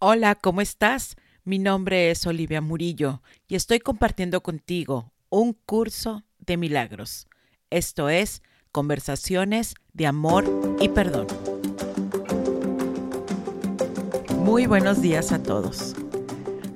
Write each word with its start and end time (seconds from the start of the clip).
Hola, 0.00 0.36
¿cómo 0.36 0.60
estás? 0.60 1.16
Mi 1.42 1.58
nombre 1.58 2.12
es 2.12 2.24
Olivia 2.24 2.60
Murillo 2.60 3.20
y 3.48 3.56
estoy 3.56 3.80
compartiendo 3.80 4.44
contigo 4.44 5.12
un 5.28 5.54
curso 5.54 6.22
de 6.38 6.56
milagros. 6.56 7.26
Esto 7.68 8.08
es 8.08 8.44
Conversaciones 8.70 9.74
de 9.94 10.06
Amor 10.06 10.76
y 10.78 10.88
Perdón. 10.90 11.26
Muy 14.36 14.66
buenos 14.66 15.02
días 15.02 15.32
a 15.32 15.42
todos. 15.42 15.96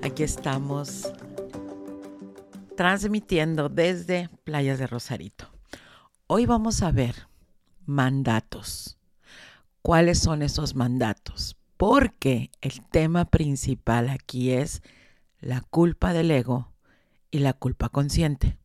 Aquí 0.02 0.24
estamos 0.24 1.12
transmitiendo 2.76 3.68
desde 3.68 4.30
Playas 4.42 4.80
de 4.80 4.88
Rosarito. 4.88 5.48
Hoy 6.26 6.46
vamos 6.46 6.82
a 6.82 6.90
ver 6.90 7.28
mandatos. 7.86 8.98
¿Cuáles 9.80 10.18
son 10.18 10.42
esos 10.42 10.74
mandatos? 10.74 11.56
Porque 11.82 12.52
el 12.60 12.80
tema 12.86 13.24
principal 13.24 14.08
aquí 14.08 14.52
es 14.52 14.84
la 15.40 15.62
culpa 15.62 16.12
del 16.12 16.30
ego 16.30 16.72
y 17.32 17.40
la 17.40 17.54
culpa 17.54 17.88
consciente. 17.88 18.56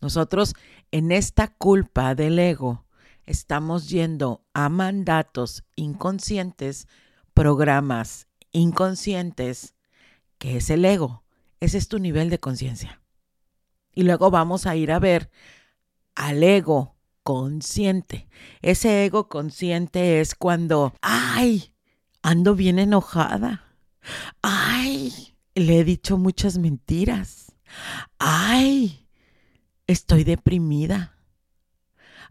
Nosotros 0.00 0.54
en 0.92 1.10
esta 1.10 1.48
culpa 1.48 2.14
del 2.14 2.38
ego 2.38 2.84
estamos 3.26 3.88
yendo 3.88 4.44
a 4.54 4.68
mandatos 4.68 5.64
inconscientes, 5.74 6.86
programas 7.34 8.28
inconscientes, 8.52 9.74
que 10.38 10.58
es 10.58 10.70
el 10.70 10.84
ego. 10.84 11.24
Ese 11.58 11.76
es 11.76 11.88
tu 11.88 11.98
nivel 11.98 12.30
de 12.30 12.38
conciencia. 12.38 13.02
Y 13.92 14.04
luego 14.04 14.30
vamos 14.30 14.66
a 14.66 14.76
ir 14.76 14.92
a 14.92 15.00
ver 15.00 15.28
al 16.14 16.44
ego 16.44 16.94
consciente. 17.24 18.28
Ese 18.62 19.04
ego 19.04 19.28
consciente 19.28 20.20
es 20.20 20.36
cuando, 20.36 20.94
ay, 21.02 21.74
ando 22.22 22.54
bien 22.54 22.78
enojada. 22.78 23.64
Ay, 24.42 25.34
le 25.54 25.80
he 25.80 25.84
dicho 25.84 26.18
muchas 26.18 26.58
mentiras. 26.58 27.52
Ay, 28.18 29.06
estoy 29.86 30.24
deprimida. 30.24 31.16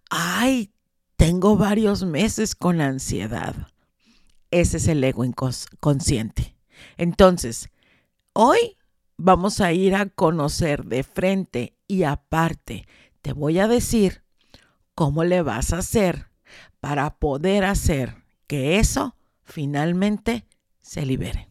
Ay, 0.10 0.72
tengo 1.18 1.58
varios 1.58 2.04
meses 2.04 2.56
con 2.56 2.82
ansiedad. 2.82 3.56
Ese 4.52 4.78
es 4.78 4.88
el 4.88 5.04
ego 5.04 5.26
inconsciente. 5.26 6.56
Entonces, 6.96 7.70
hoy 8.34 8.78
vamos 9.18 9.60
a 9.60 9.74
ir 9.74 9.96
a 9.96 10.06
conocer 10.06 10.86
de 10.86 11.04
frente 11.04 11.76
y 11.88 12.04
aparte. 12.04 12.88
Te 13.22 13.34
voy 13.34 13.60
a 13.60 13.68
decir 13.68 14.24
cómo 14.96 15.24
le 15.24 15.42
vas 15.42 15.74
a 15.74 15.80
hacer 15.80 16.28
para 16.80 17.18
poder 17.18 17.66
hacer 17.66 18.24
que 18.48 18.80
eso 18.80 19.17
finalmente 19.48 20.46
se 20.80 21.06
libere. 21.06 21.50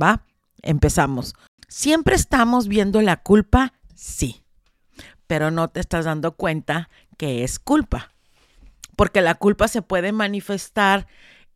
¿Va? 0.00 0.24
Empezamos. 0.62 1.34
¿Siempre 1.68 2.16
estamos 2.16 2.66
viendo 2.66 3.00
la 3.00 3.22
culpa? 3.22 3.74
Sí, 3.94 4.42
pero 5.26 5.50
no 5.50 5.68
te 5.68 5.80
estás 5.80 6.06
dando 6.06 6.32
cuenta 6.32 6.90
que 7.16 7.44
es 7.44 7.58
culpa. 7.58 8.12
Porque 8.96 9.20
la 9.20 9.36
culpa 9.36 9.68
se 9.68 9.82
puede 9.82 10.12
manifestar 10.12 11.06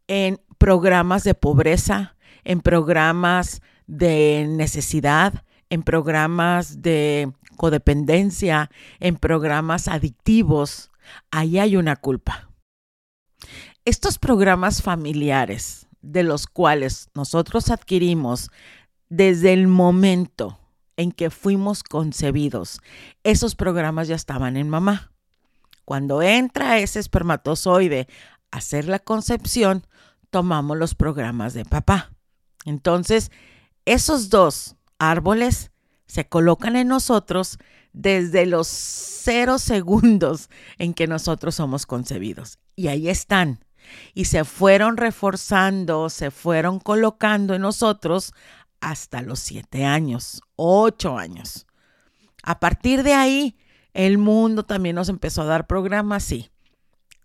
en 0.06 0.40
programas 0.58 1.24
de 1.24 1.34
pobreza, 1.34 2.16
en 2.44 2.60
programas 2.60 3.62
de 3.86 4.46
necesidad, 4.48 5.44
en 5.70 5.82
programas 5.82 6.82
de 6.82 7.32
codependencia, 7.56 8.70
en 9.00 9.16
programas 9.16 9.88
adictivos. 9.88 10.90
Ahí 11.30 11.58
hay 11.58 11.76
una 11.76 11.96
culpa. 11.96 12.50
Estos 13.86 14.18
programas 14.18 14.80
familiares 14.80 15.88
de 16.00 16.22
los 16.22 16.46
cuales 16.46 17.10
nosotros 17.14 17.68
adquirimos 17.68 18.50
desde 19.10 19.52
el 19.52 19.68
momento 19.68 20.58
en 20.96 21.12
que 21.12 21.28
fuimos 21.28 21.82
concebidos, 21.82 22.80
esos 23.24 23.54
programas 23.54 24.08
ya 24.08 24.14
estaban 24.14 24.56
en 24.56 24.70
mamá. 24.70 25.12
Cuando 25.84 26.22
entra 26.22 26.78
ese 26.78 26.98
espermatozoide 26.98 28.08
a 28.50 28.56
hacer 28.56 28.86
la 28.86 29.00
concepción, 29.00 29.86
tomamos 30.30 30.78
los 30.78 30.94
programas 30.94 31.52
de 31.52 31.66
papá. 31.66 32.10
Entonces, 32.64 33.30
esos 33.84 34.30
dos 34.30 34.76
árboles 34.98 35.72
se 36.06 36.26
colocan 36.26 36.76
en 36.76 36.88
nosotros 36.88 37.58
desde 37.92 38.46
los 38.46 38.66
cero 38.66 39.58
segundos 39.58 40.48
en 40.78 40.94
que 40.94 41.06
nosotros 41.06 41.56
somos 41.56 41.84
concebidos. 41.84 42.58
Y 42.76 42.88
ahí 42.88 43.10
están 43.10 43.63
y 44.14 44.26
se 44.26 44.44
fueron 44.44 44.96
reforzando, 44.96 46.08
se 46.10 46.30
fueron 46.30 46.78
colocando 46.80 47.54
en 47.54 47.62
nosotros 47.62 48.32
hasta 48.80 49.22
los 49.22 49.38
siete 49.40 49.84
años, 49.84 50.42
ocho 50.56 51.16
años. 51.18 51.66
A 52.42 52.60
partir 52.60 53.02
de 53.02 53.14
ahí, 53.14 53.56
el 53.94 54.18
mundo 54.18 54.64
también 54.64 54.96
nos 54.96 55.08
empezó 55.08 55.42
a 55.42 55.46
dar 55.46 55.66
programas, 55.66 56.22
sí. 56.24 56.50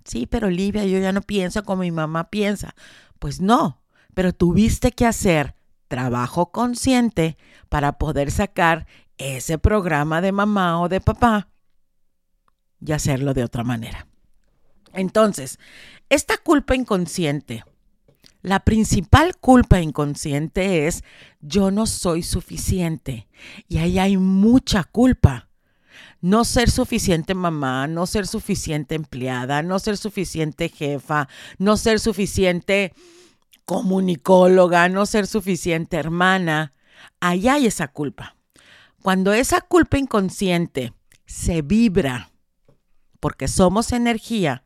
Sí, 0.05 0.25
pero 0.25 0.47
Olivia, 0.47 0.85
yo 0.85 0.99
ya 0.99 1.11
no 1.11 1.21
pienso 1.21 1.63
como 1.63 1.81
mi 1.81 1.91
mamá 1.91 2.29
piensa. 2.29 2.73
Pues 3.19 3.41
no, 3.41 3.81
pero 4.13 4.33
tuviste 4.33 4.91
que 4.91 5.05
hacer 5.05 5.55
trabajo 5.87 6.51
consciente 6.51 7.37
para 7.67 7.93
poder 7.93 8.31
sacar 8.31 8.87
ese 9.17 9.57
programa 9.57 10.21
de 10.21 10.31
mamá 10.31 10.81
o 10.81 10.87
de 10.87 11.01
papá 11.01 11.49
y 12.79 12.91
hacerlo 12.93 13.33
de 13.33 13.43
otra 13.43 13.63
manera. 13.63 14.08
Entonces, 14.93 15.59
esta 16.09 16.37
culpa 16.37 16.75
inconsciente, 16.75 17.63
la 18.41 18.61
principal 18.61 19.35
culpa 19.37 19.81
inconsciente 19.81 20.87
es 20.87 21.03
yo 21.41 21.71
no 21.71 21.85
soy 21.85 22.23
suficiente. 22.23 23.27
Y 23.67 23.79
ahí 23.79 23.99
hay 23.99 24.17
mucha 24.17 24.83
culpa. 24.85 25.49
No 26.21 26.45
ser 26.45 26.69
suficiente 26.69 27.33
mamá, 27.33 27.87
no 27.87 28.05
ser 28.05 28.27
suficiente 28.27 28.95
empleada, 28.95 29.61
no 29.61 29.79
ser 29.79 29.97
suficiente 29.97 30.69
jefa, 30.69 31.27
no 31.57 31.77
ser 31.77 31.99
suficiente 31.99 32.93
comunicóloga, 33.65 34.89
no 34.89 35.05
ser 35.05 35.27
suficiente 35.27 35.97
hermana. 35.97 36.73
Ahí 37.19 37.47
hay 37.47 37.67
esa 37.67 37.89
culpa. 37.89 38.35
Cuando 39.01 39.33
esa 39.33 39.61
culpa 39.61 39.97
inconsciente 39.97 40.93
se 41.25 41.61
vibra, 41.61 42.31
porque 43.19 43.47
somos 43.47 43.91
energía, 43.91 44.63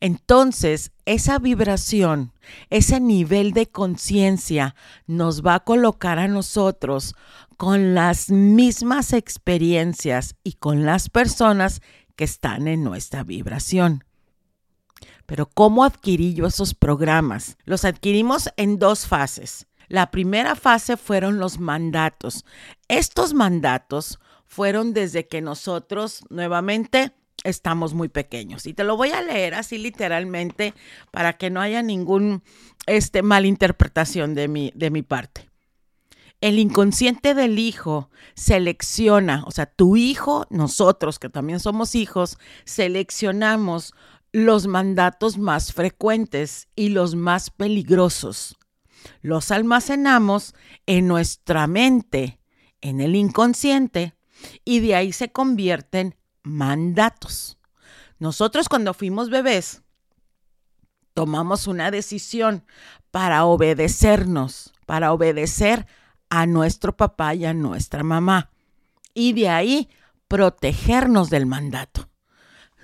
entonces, 0.00 0.92
esa 1.04 1.38
vibración, 1.38 2.32
ese 2.70 3.00
nivel 3.00 3.52
de 3.52 3.66
conciencia 3.66 4.74
nos 5.06 5.44
va 5.44 5.56
a 5.56 5.64
colocar 5.64 6.18
a 6.18 6.28
nosotros 6.28 7.14
con 7.56 7.94
las 7.94 8.30
mismas 8.30 9.12
experiencias 9.12 10.36
y 10.42 10.54
con 10.54 10.84
las 10.84 11.08
personas 11.08 11.80
que 12.16 12.24
están 12.24 12.68
en 12.68 12.84
nuestra 12.84 13.24
vibración. 13.24 14.04
Pero 15.26 15.46
¿cómo 15.46 15.84
adquirí 15.84 16.34
yo 16.34 16.46
esos 16.46 16.74
programas? 16.74 17.56
Los 17.64 17.84
adquirimos 17.84 18.50
en 18.56 18.78
dos 18.78 19.06
fases. 19.06 19.66
La 19.88 20.10
primera 20.10 20.54
fase 20.56 20.96
fueron 20.96 21.38
los 21.38 21.58
mandatos. 21.58 22.44
Estos 22.88 23.34
mandatos 23.34 24.18
fueron 24.46 24.92
desde 24.92 25.26
que 25.26 25.40
nosotros 25.40 26.24
nuevamente 26.30 27.12
estamos 27.44 27.94
muy 27.94 28.08
pequeños. 28.08 28.66
Y 28.66 28.74
te 28.74 28.84
lo 28.84 28.96
voy 28.96 29.10
a 29.10 29.22
leer 29.22 29.54
así 29.54 29.78
literalmente 29.78 30.74
para 31.12 31.34
que 31.34 31.50
no 31.50 31.60
haya 31.60 31.82
ningún 31.82 32.42
este, 32.86 33.22
malinterpretación 33.22 34.34
de 34.34 34.48
mi, 34.48 34.72
de 34.74 34.90
mi 34.90 35.02
parte. 35.02 35.48
El 36.40 36.58
inconsciente 36.58 37.32
del 37.32 37.58
hijo 37.58 38.10
selecciona, 38.34 39.44
o 39.46 39.50
sea, 39.50 39.66
tu 39.66 39.96
hijo, 39.96 40.46
nosotros 40.50 41.18
que 41.18 41.30
también 41.30 41.60
somos 41.60 41.94
hijos, 41.94 42.38
seleccionamos 42.64 43.94
los 44.32 44.66
mandatos 44.66 45.38
más 45.38 45.72
frecuentes 45.72 46.68
y 46.74 46.88
los 46.88 47.14
más 47.14 47.50
peligrosos. 47.50 48.56
Los 49.22 49.50
almacenamos 49.50 50.54
en 50.86 51.06
nuestra 51.06 51.66
mente, 51.66 52.40
en 52.80 53.00
el 53.00 53.14
inconsciente, 53.14 54.14
y 54.64 54.80
de 54.80 54.96
ahí 54.96 55.12
se 55.12 55.30
convierten 55.30 56.16
mandatos. 56.44 57.58
Nosotros 58.18 58.68
cuando 58.68 58.94
fuimos 58.94 59.30
bebés, 59.30 59.82
tomamos 61.14 61.66
una 61.66 61.90
decisión 61.90 62.64
para 63.10 63.44
obedecernos, 63.44 64.72
para 64.86 65.12
obedecer 65.12 65.86
a 66.30 66.46
nuestro 66.46 66.96
papá 66.96 67.34
y 67.34 67.44
a 67.44 67.54
nuestra 67.54 68.02
mamá. 68.02 68.50
Y 69.14 69.32
de 69.32 69.48
ahí 69.48 69.88
protegernos 70.28 71.30
del 71.30 71.46
mandato. 71.46 72.08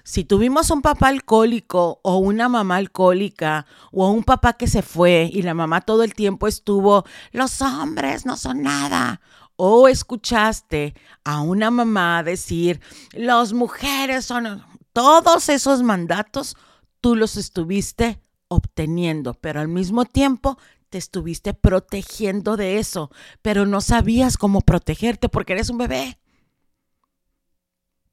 Si 0.04 0.24
tuvimos 0.24 0.70
un 0.70 0.82
papá 0.82 1.08
alcohólico 1.08 2.00
o 2.02 2.16
una 2.16 2.48
mamá 2.48 2.76
alcohólica 2.76 3.66
o 3.92 4.10
un 4.10 4.24
papá 4.24 4.54
que 4.54 4.66
se 4.66 4.82
fue 4.82 5.30
y 5.32 5.42
la 5.42 5.54
mamá 5.54 5.82
todo 5.82 6.02
el 6.02 6.14
tiempo 6.14 6.48
estuvo, 6.48 7.04
los 7.32 7.60
hombres 7.60 8.26
no 8.26 8.36
son 8.36 8.62
nada, 8.62 9.20
o 9.62 9.88
escuchaste 9.88 10.94
a 11.22 11.42
una 11.42 11.70
mamá 11.70 12.22
decir, 12.22 12.80
las 13.12 13.52
mujeres 13.52 14.24
son, 14.24 14.64
todos 14.94 15.50
esos 15.50 15.82
mandatos 15.82 16.56
tú 17.02 17.14
los 17.14 17.36
estuviste 17.36 18.22
obteniendo, 18.48 19.34
pero 19.34 19.60
al 19.60 19.68
mismo 19.68 20.06
tiempo 20.06 20.56
te 20.88 20.96
estuviste 20.96 21.52
protegiendo 21.52 22.56
de 22.56 22.78
eso, 22.78 23.10
pero 23.42 23.66
no 23.66 23.82
sabías 23.82 24.38
cómo 24.38 24.62
protegerte 24.62 25.28
porque 25.28 25.52
eres 25.52 25.68
un 25.68 25.76
bebé. 25.76 26.18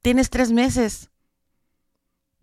Tienes 0.02 0.28
tres 0.28 0.52
meses. 0.52 1.08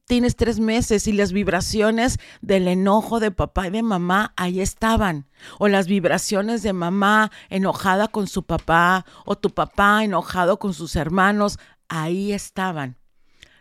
Tienes 0.08 0.36
tres 0.36 0.60
meses 0.60 1.08
y 1.08 1.14
las 1.14 1.32
vibraciones 1.32 2.20
del 2.42 2.68
enojo 2.68 3.20
de 3.20 3.32
papá 3.32 3.68
y 3.68 3.72
de 3.72 3.82
mamá 3.82 4.34
ahí 4.38 4.62
estaban. 4.62 5.28
O 5.58 5.68
las 5.68 5.88
vibraciones 5.88 6.62
de 6.62 6.74
mamá 6.74 7.32
enojada 7.50 8.08
con 8.08 8.28
su 8.28 8.44
papá 8.44 9.04
o 9.26 9.36
tu 9.36 9.50
papá 9.50 10.04
enojado 10.04 10.60
con 10.60 10.76
sus 10.76 10.96
hermanos, 10.96 11.58
ahí 11.88 12.34
estaban. 12.34 12.98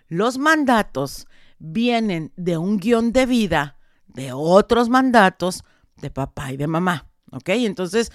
Los 0.08 0.36
mandatos 0.36 1.26
vienen 1.58 2.30
de 2.36 2.58
un 2.58 2.76
guion 2.76 3.12
de 3.12 3.24
vida, 3.24 3.78
de 4.06 4.32
otros 4.34 4.90
mandatos 4.90 5.64
de 5.96 6.10
papá 6.10 6.52
y 6.52 6.58
de 6.58 6.66
mamá. 6.66 7.08
¿Ok? 7.30 7.48
Entonces, 7.48 8.12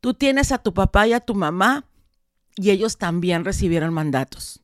tú 0.00 0.14
tienes 0.14 0.50
a 0.50 0.58
tu 0.58 0.72
papá 0.72 1.06
y 1.06 1.12
a 1.12 1.20
tu 1.20 1.34
mamá 1.34 1.84
y 2.56 2.70
ellos 2.70 2.96
también 2.96 3.44
recibieron 3.44 3.92
mandatos, 3.92 4.62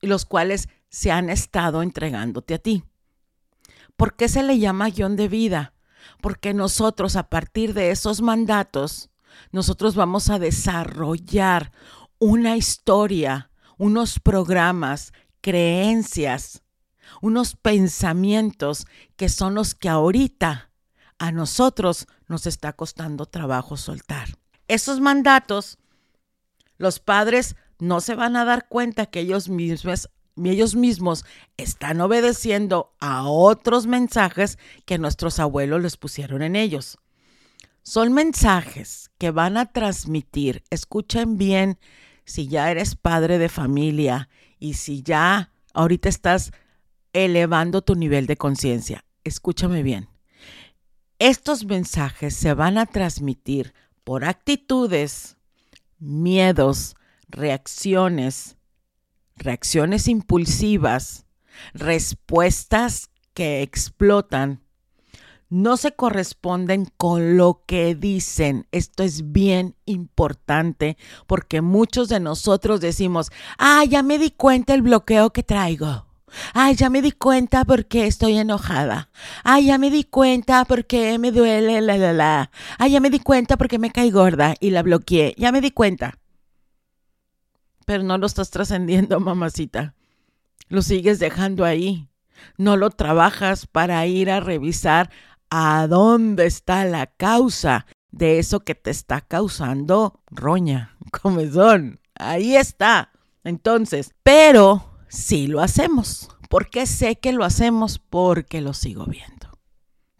los 0.00 0.24
cuales 0.24 0.68
se 0.88 1.10
han 1.10 1.30
estado 1.30 1.82
entregándote 1.82 2.54
a 2.54 2.58
ti. 2.58 2.84
¿Por 3.96 4.16
qué 4.16 4.28
se 4.28 4.42
le 4.42 4.58
llama 4.58 4.90
guion 4.90 5.16
de 5.16 5.28
vida? 5.28 5.74
Porque 6.20 6.54
nosotros 6.54 7.16
a 7.16 7.28
partir 7.28 7.74
de 7.74 7.90
esos 7.90 8.20
mandatos, 8.22 9.10
nosotros 9.50 9.94
vamos 9.94 10.30
a 10.30 10.38
desarrollar 10.38 11.72
una 12.18 12.56
historia, 12.56 13.50
unos 13.76 14.18
programas, 14.20 15.12
creencias, 15.40 16.62
unos 17.20 17.56
pensamientos 17.56 18.86
que 19.16 19.28
son 19.28 19.54
los 19.54 19.74
que 19.74 19.88
ahorita 19.88 20.70
a 21.18 21.32
nosotros 21.32 22.06
nos 22.26 22.46
está 22.46 22.72
costando 22.72 23.26
trabajo 23.26 23.76
soltar. 23.76 24.28
Esos 24.68 25.00
mandatos, 25.00 25.78
los 26.76 27.00
padres 27.00 27.56
no 27.78 28.00
se 28.00 28.14
van 28.14 28.36
a 28.36 28.44
dar 28.44 28.68
cuenta 28.68 29.06
que 29.06 29.20
ellos 29.20 29.48
mismos, 29.48 30.08
ellos 30.46 30.74
mismos 30.74 31.24
están 31.56 32.00
obedeciendo 32.00 32.94
a 33.00 33.24
otros 33.28 33.86
mensajes 33.86 34.58
que 34.84 34.98
nuestros 34.98 35.38
abuelos 35.38 35.82
les 35.82 35.96
pusieron 35.96 36.42
en 36.42 36.56
ellos. 36.56 36.98
Son 37.82 38.12
mensajes 38.12 39.10
que 39.18 39.30
van 39.30 39.56
a 39.56 39.72
transmitir, 39.72 40.62
escuchen 40.70 41.38
bien, 41.38 41.78
si 42.24 42.46
ya 42.46 42.70
eres 42.70 42.94
padre 42.94 43.38
de 43.38 43.48
familia 43.48 44.28
y 44.58 44.74
si 44.74 45.02
ya 45.02 45.50
ahorita 45.72 46.10
estás 46.10 46.52
elevando 47.14 47.80
tu 47.80 47.94
nivel 47.94 48.26
de 48.26 48.36
conciencia. 48.36 49.06
Escúchame 49.24 49.82
bien. 49.82 50.08
Estos 51.18 51.64
mensajes 51.64 52.36
se 52.36 52.52
van 52.52 52.76
a 52.76 52.84
transmitir 52.84 53.72
por 54.04 54.26
actitudes, 54.26 55.38
miedos, 55.98 56.94
reacciones, 57.28 58.57
reacciones 59.38 60.08
impulsivas, 60.08 61.26
respuestas 61.74 63.10
que 63.34 63.62
explotan, 63.62 64.62
no 65.50 65.76
se 65.76 65.92
corresponden 65.92 66.86
con 66.96 67.36
lo 67.36 67.62
que 67.66 67.94
dicen. 67.94 68.66
Esto 68.70 69.02
es 69.02 69.32
bien 69.32 69.76
importante 69.86 70.96
porque 71.26 71.62
muchos 71.62 72.08
de 72.08 72.20
nosotros 72.20 72.80
decimos, 72.80 73.30
ah, 73.58 73.84
ya 73.84 74.02
me 74.02 74.18
di 74.18 74.30
cuenta 74.30 74.74
el 74.74 74.82
bloqueo 74.82 75.30
que 75.30 75.42
traigo. 75.42 76.06
Ay, 76.52 76.74
ya 76.74 76.90
me 76.90 77.00
di 77.00 77.12
cuenta 77.12 77.64
porque 77.64 78.06
estoy 78.06 78.36
enojada. 78.36 79.08
Ay, 79.44 79.66
ya 79.66 79.78
me 79.78 79.90
di 79.90 80.04
cuenta 80.04 80.66
porque 80.66 81.18
me 81.18 81.32
duele, 81.32 81.80
la, 81.80 81.96
la, 81.96 82.12
la. 82.12 82.50
Ay, 82.78 82.92
ya 82.92 83.00
me 83.00 83.08
di 83.08 83.18
cuenta 83.18 83.56
porque 83.56 83.78
me 83.78 83.90
caí 83.90 84.10
gorda 84.10 84.54
y 84.60 84.70
la 84.70 84.82
bloqueé. 84.82 85.34
Ya 85.38 85.52
me 85.52 85.62
di 85.62 85.70
cuenta. 85.70 86.18
Pero 87.88 88.02
no 88.02 88.18
lo 88.18 88.26
estás 88.26 88.50
trascendiendo, 88.50 89.18
mamacita. 89.28 89.94
Lo 90.68 90.82
sigues 90.82 91.18
dejando 91.18 91.64
ahí. 91.64 92.10
No 92.58 92.76
lo 92.76 92.90
trabajas 92.90 93.66
para 93.66 94.06
ir 94.06 94.30
a 94.30 94.40
revisar 94.40 95.10
a 95.48 95.86
dónde 95.86 96.44
está 96.44 96.84
la 96.84 97.06
causa 97.06 97.86
de 98.10 98.38
eso 98.40 98.60
que 98.60 98.74
te 98.74 98.90
está 98.90 99.22
causando 99.22 100.20
roña, 100.26 100.98
comezón. 101.22 101.98
Ahí 102.14 102.56
está. 102.56 103.10
Entonces, 103.42 104.12
pero 104.22 104.90
sí 105.08 105.46
lo 105.46 105.62
hacemos. 105.62 106.28
¿Por 106.50 106.68
qué 106.68 106.84
sé 106.84 107.16
que 107.16 107.32
lo 107.32 107.42
hacemos? 107.42 108.00
Porque 108.00 108.60
lo 108.60 108.74
sigo 108.74 109.06
viendo. 109.06 109.58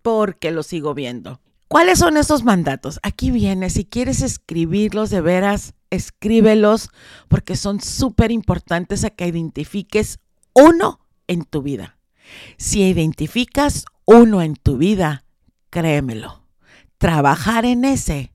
Porque 0.00 0.52
lo 0.52 0.62
sigo 0.62 0.94
viendo. 0.94 1.42
¿Cuáles 1.68 1.98
son 1.98 2.16
esos 2.16 2.44
mandatos? 2.44 2.98
Aquí 3.02 3.30
viene, 3.30 3.68
si 3.68 3.84
quieres 3.84 4.22
escribirlos 4.22 5.10
de 5.10 5.20
veras, 5.20 5.74
escríbelos 5.90 6.90
porque 7.28 7.56
son 7.56 7.80
súper 7.80 8.30
importantes 8.30 9.04
a 9.04 9.10
que 9.10 9.26
identifiques 9.26 10.20
uno 10.54 11.00
en 11.26 11.44
tu 11.44 11.62
vida. 11.62 11.98
Si 12.56 12.82
identificas 12.82 13.84
uno 14.04 14.42
en 14.42 14.54
tu 14.54 14.78
vida, 14.78 15.24
créemelo, 15.70 16.44
trabajar 16.98 17.64
en 17.64 17.84
ese, 17.84 18.32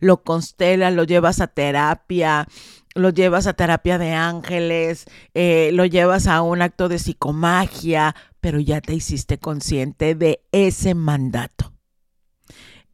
lo 0.00 0.22
constela, 0.22 0.90
lo 0.90 1.04
llevas 1.04 1.40
a 1.40 1.46
terapia, 1.46 2.46
lo 2.94 3.10
llevas 3.10 3.46
a 3.46 3.54
terapia 3.54 3.98
de 3.98 4.12
ángeles, 4.12 5.06
eh, 5.34 5.70
lo 5.72 5.84
llevas 5.84 6.26
a 6.26 6.42
un 6.42 6.62
acto 6.62 6.88
de 6.88 6.98
psicomagia, 6.98 8.14
pero 8.40 8.60
ya 8.60 8.80
te 8.80 8.94
hiciste 8.94 9.38
consciente 9.38 10.14
de 10.14 10.44
ese 10.52 10.94
mandato. 10.94 11.72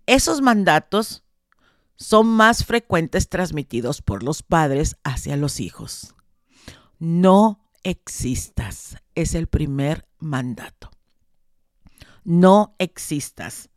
Esos 0.06 0.40
mandatos 0.40 1.22
son 2.00 2.26
más 2.26 2.64
frecuentes 2.64 3.28
transmitidos 3.28 4.00
por 4.00 4.22
los 4.22 4.42
padres 4.42 4.96
hacia 5.04 5.36
los 5.36 5.60
hijos. 5.60 6.14
No 6.98 7.70
existas 7.82 8.96
es 9.14 9.34
el 9.34 9.46
primer 9.46 10.08
mandato. 10.18 10.90
No 12.24 12.74
existas. 12.78 13.68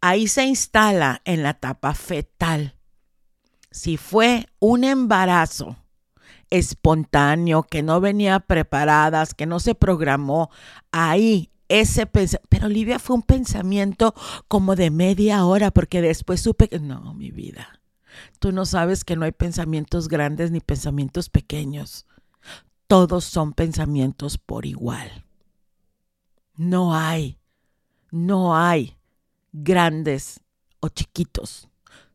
Ahí 0.00 0.26
se 0.26 0.44
instala 0.44 1.22
en 1.24 1.42
la 1.42 1.50
etapa 1.50 1.94
fetal 1.94 2.76
si 3.70 3.96
fue 3.96 4.48
un 4.58 4.82
embarazo 4.82 5.76
espontáneo, 6.50 7.62
que 7.62 7.84
no 7.84 8.00
venía 8.00 8.40
preparadas, 8.40 9.34
que 9.34 9.46
no 9.46 9.60
se 9.60 9.76
programó, 9.76 10.50
ahí 10.90 11.52
ese 11.70 12.04
pensamiento, 12.04 12.48
pero 12.50 12.66
Olivia 12.66 12.98
fue 12.98 13.16
un 13.16 13.22
pensamiento 13.22 14.14
como 14.48 14.76
de 14.76 14.90
media 14.90 15.44
hora, 15.46 15.70
porque 15.70 16.02
después 16.02 16.40
supe 16.40 16.68
que, 16.68 16.80
no, 16.80 17.14
mi 17.14 17.30
vida, 17.30 17.80
tú 18.40 18.52
no 18.52 18.66
sabes 18.66 19.04
que 19.04 19.16
no 19.16 19.24
hay 19.24 19.32
pensamientos 19.32 20.08
grandes 20.08 20.50
ni 20.50 20.60
pensamientos 20.60 21.30
pequeños, 21.30 22.06
todos 22.88 23.24
son 23.24 23.52
pensamientos 23.52 24.36
por 24.36 24.66
igual. 24.66 25.24
No 26.56 26.94
hay, 26.94 27.38
no 28.10 28.56
hay 28.56 28.98
grandes 29.52 30.40
o 30.80 30.88
chiquitos 30.88 31.70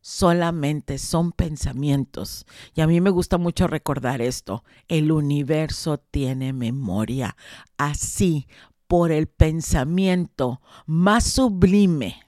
solamente 0.06 0.98
son 0.98 1.32
pensamientos. 1.32 2.46
Y 2.76 2.80
a 2.80 2.86
mí 2.86 3.00
me 3.00 3.10
gusta 3.10 3.38
mucho 3.38 3.66
recordar 3.66 4.22
esto. 4.22 4.62
El 4.86 5.10
universo 5.10 5.98
tiene 5.98 6.52
memoria. 6.52 7.36
Así, 7.76 8.46
por 8.86 9.12
el 9.12 9.26
pensamiento 9.26 10.60
más 10.86 11.24
sublime 11.24 12.22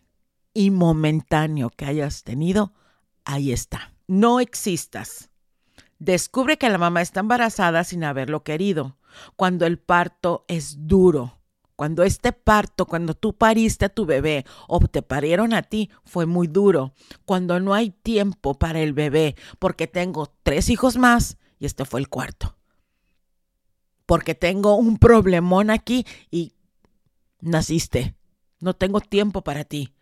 y 0.54 0.70
momentáneo 0.70 1.70
que 1.70 1.86
hayas 1.86 2.24
tenido, 2.24 2.72
ahí 3.24 3.52
está. 3.52 3.92
No 4.06 4.40
existas. 4.40 5.30
Descubre 5.98 6.58
que 6.58 6.68
la 6.68 6.78
mamá 6.78 7.02
está 7.02 7.20
embarazada 7.20 7.84
sin 7.84 8.04
haberlo 8.04 8.42
querido, 8.42 8.96
cuando 9.36 9.66
el 9.66 9.78
parto 9.78 10.44
es 10.48 10.86
duro, 10.86 11.38
cuando 11.78 12.02
este 12.02 12.32
parto, 12.32 12.86
cuando 12.86 13.14
tú 13.14 13.34
pariste 13.34 13.84
a 13.84 13.88
tu 13.88 14.04
bebé 14.04 14.44
o 14.66 14.80
te 14.80 15.00
parieron 15.00 15.54
a 15.54 15.62
ti, 15.62 15.90
fue 16.04 16.26
muy 16.26 16.48
duro. 16.48 16.92
Cuando 17.24 17.60
no 17.60 17.72
hay 17.72 17.90
tiempo 17.90 18.58
para 18.58 18.80
el 18.80 18.92
bebé, 18.92 19.36
porque 19.60 19.86
tengo 19.86 20.32
tres 20.42 20.70
hijos 20.70 20.96
más 20.96 21.38
y 21.60 21.66
este 21.66 21.84
fue 21.84 22.00
el 22.00 22.08
cuarto. 22.08 22.57
Porque 24.08 24.34
tengo 24.34 24.74
un 24.76 24.96
problemón 24.96 25.68
aquí 25.68 26.06
y 26.30 26.54
naciste. 27.40 28.14
No 28.58 28.72
tengo 28.74 29.02
tiempo 29.02 29.42
para 29.42 29.64
ti. 29.64 29.92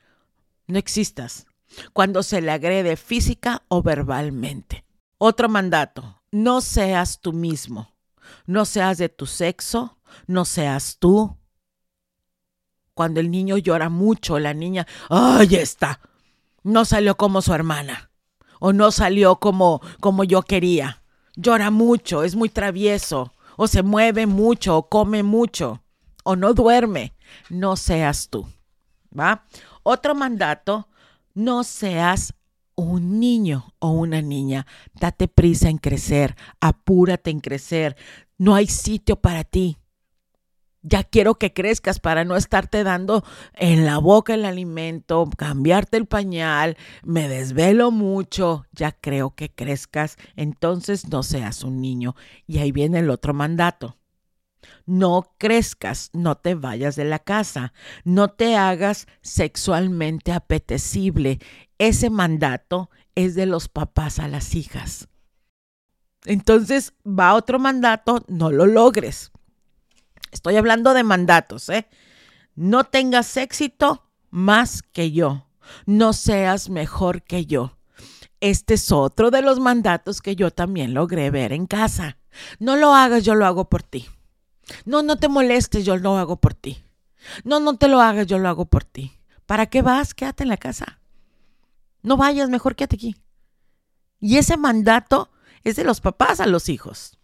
No 0.68 0.78
existas. 0.78 1.46
Cuando 1.92 2.22
se 2.22 2.40
le 2.40 2.52
agrede 2.52 2.96
física 2.96 3.64
o 3.66 3.82
verbalmente. 3.82 4.84
Otro 5.18 5.48
mandato, 5.48 6.22
no 6.30 6.60
seas 6.60 7.20
tú 7.20 7.32
mismo. 7.32 7.90
No 8.46 8.64
seas 8.64 8.98
de 8.98 9.08
tu 9.08 9.26
sexo, 9.26 9.98
no 10.28 10.44
seas 10.44 10.98
tú, 10.98 11.36
cuando 12.96 13.20
el 13.20 13.30
niño 13.30 13.58
llora 13.58 13.90
mucho, 13.90 14.38
la 14.38 14.54
niña, 14.54 14.86
¡ay, 15.10 15.56
está! 15.56 16.00
No 16.62 16.86
salió 16.86 17.18
como 17.18 17.42
su 17.42 17.52
hermana. 17.52 18.10
O 18.58 18.72
no 18.72 18.90
salió 18.90 19.36
como, 19.36 19.82
como 20.00 20.24
yo 20.24 20.40
quería. 20.40 21.02
Llora 21.34 21.70
mucho, 21.70 22.22
es 22.22 22.36
muy 22.36 22.48
travieso. 22.48 23.34
O 23.56 23.66
se 23.66 23.82
mueve 23.82 24.26
mucho, 24.26 24.76
o 24.76 24.88
come 24.88 25.22
mucho. 25.22 25.82
O 26.24 26.36
no 26.36 26.54
duerme. 26.54 27.14
No 27.50 27.76
seas 27.76 28.28
tú. 28.28 28.46
¿Va? 29.18 29.46
Otro 29.82 30.14
mandato, 30.14 30.88
No 31.34 31.64
seas 31.64 32.32
un 32.76 33.18
niño 33.20 33.74
o 33.78 33.90
una 33.90 34.22
niña. 34.22 34.66
Date 34.94 35.28
prisa 35.28 35.68
en 35.68 35.78
crecer, 35.78 36.36
apúrate 36.60 37.30
en 37.30 37.40
crecer. 37.40 37.96
No 38.38 38.54
hay 38.54 38.66
sitio 38.66 39.16
para 39.16 39.44
ti. 39.44 39.76
Ya 40.88 41.02
quiero 41.02 41.34
que 41.34 41.52
crezcas 41.52 41.98
para 41.98 42.24
no 42.24 42.36
estarte 42.36 42.84
dando 42.84 43.24
en 43.54 43.84
la 43.84 43.98
boca 43.98 44.34
el 44.34 44.44
alimento, 44.44 45.28
cambiarte 45.36 45.96
el 45.96 46.06
pañal, 46.06 46.76
me 47.02 47.28
desvelo 47.28 47.90
mucho, 47.90 48.66
ya 48.70 48.92
creo 48.92 49.34
que 49.34 49.50
crezcas, 49.50 50.16
entonces 50.36 51.08
no 51.08 51.24
seas 51.24 51.64
un 51.64 51.80
niño. 51.80 52.14
Y 52.46 52.58
ahí 52.58 52.70
viene 52.70 53.00
el 53.00 53.10
otro 53.10 53.34
mandato. 53.34 53.96
No 54.84 55.34
crezcas, 55.38 56.10
no 56.12 56.36
te 56.36 56.54
vayas 56.54 56.94
de 56.94 57.04
la 57.04 57.18
casa, 57.18 57.72
no 58.04 58.28
te 58.28 58.54
hagas 58.56 59.08
sexualmente 59.22 60.30
apetecible. 60.30 61.40
Ese 61.78 62.10
mandato 62.10 62.90
es 63.16 63.34
de 63.34 63.46
los 63.46 63.68
papás 63.68 64.20
a 64.20 64.28
las 64.28 64.54
hijas. 64.54 65.08
Entonces 66.26 66.94
va 67.04 67.34
otro 67.34 67.58
mandato, 67.58 68.24
no 68.28 68.52
lo 68.52 68.66
logres. 68.66 69.32
Estoy 70.30 70.56
hablando 70.56 70.94
de 70.94 71.04
mandatos, 71.04 71.68
¿eh? 71.68 71.86
No 72.54 72.84
tengas 72.84 73.36
éxito 73.36 74.04
más 74.30 74.82
que 74.82 75.12
yo. 75.12 75.46
No 75.84 76.12
seas 76.12 76.70
mejor 76.70 77.22
que 77.22 77.46
yo. 77.46 77.76
Este 78.40 78.74
es 78.74 78.92
otro 78.92 79.30
de 79.30 79.42
los 79.42 79.60
mandatos 79.60 80.20
que 80.20 80.36
yo 80.36 80.50
también 80.50 80.94
logré 80.94 81.30
ver 81.30 81.52
en 81.52 81.66
casa. 81.66 82.18
No 82.58 82.76
lo 82.76 82.94
hagas, 82.94 83.24
yo 83.24 83.34
lo 83.34 83.46
hago 83.46 83.68
por 83.68 83.82
ti. 83.82 84.06
No, 84.84 85.02
no 85.02 85.16
te 85.16 85.28
molestes, 85.28 85.84
yo 85.84 85.96
lo 85.96 86.16
hago 86.16 86.36
por 86.36 86.54
ti. 86.54 86.84
No, 87.44 87.60
no 87.60 87.76
te 87.76 87.88
lo 87.88 88.00
hagas, 88.00 88.26
yo 88.26 88.38
lo 88.38 88.48
hago 88.48 88.66
por 88.66 88.84
ti. 88.84 89.12
¿Para 89.46 89.66
qué 89.66 89.82
vas? 89.82 90.14
Quédate 90.14 90.42
en 90.42 90.48
la 90.48 90.56
casa. 90.56 91.00
No 92.02 92.16
vayas, 92.16 92.48
mejor 92.48 92.76
quédate 92.76 92.96
aquí. 92.96 93.16
Y 94.20 94.36
ese 94.36 94.56
mandato 94.56 95.30
es 95.64 95.76
de 95.76 95.84
los 95.84 96.00
papás 96.00 96.40
a 96.40 96.46
los 96.46 96.68
hijos. 96.68 97.18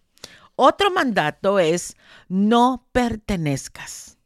Otro 0.57 0.91
mandato 0.91 1.59
es 1.59 1.97
no 2.29 2.89
pertenezcas. 2.93 4.19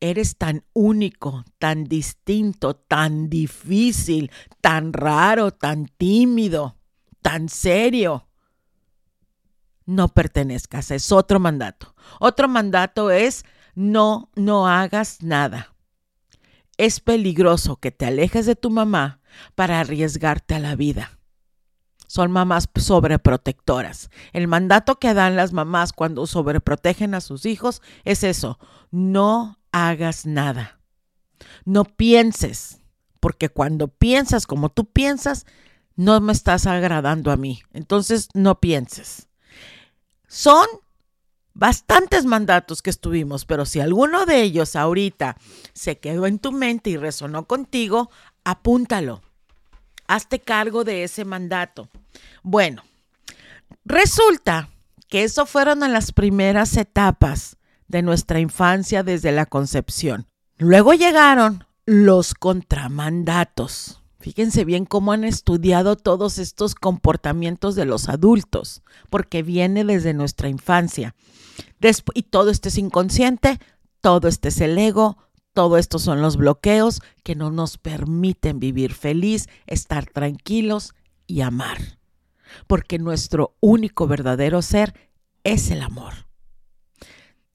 Eres 0.00 0.36
tan 0.36 0.64
único, 0.72 1.44
tan 1.58 1.84
distinto, 1.84 2.74
tan 2.74 3.28
difícil, 3.28 4.30
tan 4.60 4.92
raro, 4.92 5.52
tan 5.52 5.86
tímido, 5.86 6.76
tan 7.20 7.48
serio. 7.48 8.28
No 9.84 10.08
pertenezcas, 10.08 10.90
es 10.90 11.12
otro 11.12 11.40
mandato. 11.40 11.94
Otro 12.20 12.48
mandato 12.48 13.10
es 13.10 13.44
no, 13.74 14.30
no 14.34 14.68
hagas 14.68 15.22
nada. 15.22 15.74
Es 16.76 17.00
peligroso 17.00 17.76
que 17.76 17.90
te 17.90 18.06
alejes 18.06 18.46
de 18.46 18.56
tu 18.56 18.70
mamá 18.70 19.20
para 19.54 19.80
arriesgarte 19.80 20.54
a 20.54 20.60
la 20.60 20.74
vida 20.74 21.21
son 22.12 22.30
mamás 22.30 22.68
sobreprotectoras. 22.76 24.10
El 24.34 24.46
mandato 24.46 24.98
que 24.98 25.14
dan 25.14 25.34
las 25.34 25.54
mamás 25.54 25.94
cuando 25.94 26.26
sobreprotegen 26.26 27.14
a 27.14 27.22
sus 27.22 27.46
hijos 27.46 27.80
es 28.04 28.22
eso, 28.22 28.58
no 28.90 29.58
hagas 29.72 30.26
nada. 30.26 30.78
No 31.64 31.84
pienses, 31.84 32.82
porque 33.18 33.48
cuando 33.48 33.88
piensas 33.88 34.46
como 34.46 34.68
tú 34.68 34.84
piensas, 34.84 35.46
no 35.96 36.20
me 36.20 36.34
estás 36.34 36.66
agradando 36.66 37.30
a 37.30 37.38
mí. 37.38 37.62
Entonces, 37.72 38.28
no 38.34 38.60
pienses. 38.60 39.28
Son 40.28 40.66
bastantes 41.54 42.26
mandatos 42.26 42.82
que 42.82 42.90
estuvimos, 42.90 43.46
pero 43.46 43.64
si 43.64 43.80
alguno 43.80 44.26
de 44.26 44.42
ellos 44.42 44.76
ahorita 44.76 45.38
se 45.72 45.98
quedó 45.98 46.26
en 46.26 46.40
tu 46.40 46.52
mente 46.52 46.90
y 46.90 46.98
resonó 46.98 47.46
contigo, 47.46 48.10
apúntalo. 48.44 49.22
Hazte 50.06 50.40
cargo 50.40 50.84
de 50.84 51.04
ese 51.04 51.24
mandato. 51.24 51.88
Bueno, 52.42 52.82
resulta 53.84 54.68
que 55.08 55.24
eso 55.24 55.46
fueron 55.46 55.82
en 55.82 55.92
las 55.92 56.12
primeras 56.12 56.76
etapas 56.76 57.56
de 57.88 58.02
nuestra 58.02 58.40
infancia 58.40 59.02
desde 59.02 59.32
la 59.32 59.46
concepción. 59.46 60.26
Luego 60.56 60.94
llegaron 60.94 61.64
los 61.84 62.34
contramandatos. 62.34 64.00
Fíjense 64.18 64.64
bien 64.64 64.86
cómo 64.86 65.12
han 65.12 65.24
estudiado 65.24 65.96
todos 65.96 66.38
estos 66.38 66.74
comportamientos 66.74 67.74
de 67.74 67.84
los 67.84 68.08
adultos, 68.08 68.82
porque 69.10 69.42
viene 69.42 69.84
desde 69.84 70.14
nuestra 70.14 70.48
infancia. 70.48 71.14
y 72.14 72.22
todo 72.22 72.50
esto 72.50 72.68
es 72.68 72.78
inconsciente, 72.78 73.58
todo 74.00 74.28
esto 74.28 74.48
es 74.48 74.60
el 74.60 74.78
ego, 74.78 75.18
todo 75.52 75.78
esto 75.78 75.98
son 75.98 76.22
los 76.22 76.36
bloqueos 76.36 77.00
que 77.22 77.34
no 77.34 77.50
nos 77.50 77.78
permiten 77.78 78.60
vivir 78.60 78.94
feliz, 78.94 79.48
estar 79.66 80.06
tranquilos 80.06 80.94
y 81.26 81.42
amar 81.42 81.78
porque 82.66 82.98
nuestro 82.98 83.56
único 83.60 84.06
verdadero 84.06 84.62
ser 84.62 84.94
es 85.44 85.70
el 85.70 85.82
amor. 85.82 86.12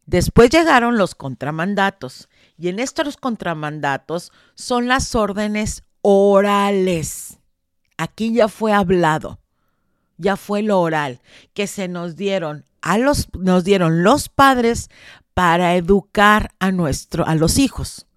Después 0.06 0.50
llegaron 0.50 0.98
los 0.98 1.16
contramandatos 1.16 2.30
y 2.58 2.70
en 2.70 2.80
estos 2.80 3.18
contramandatos 3.18 4.32
son 4.56 4.88
las 4.88 5.16
órdenes 5.16 5.84
orales. 6.02 7.40
Aquí 7.98 8.34
ya 8.34 8.48
fue 8.48 8.72
hablado, 8.72 9.40
ya 10.18 10.38
fue 10.38 10.62
lo 10.62 10.80
oral 10.80 11.22
que 11.54 11.68
se 11.68 11.88
nos 11.88 12.16
dieron 12.16 12.66
a 12.82 12.98
los 12.98 13.28
nos 13.34 13.64
dieron 13.64 14.04
los 14.04 14.30
padres 14.30 14.90
para 15.38 15.76
educar 15.76 16.50
a 16.58 16.72
nuestro 16.72 17.24
a 17.28 17.36
los 17.36 17.60
hijos. 17.60 18.08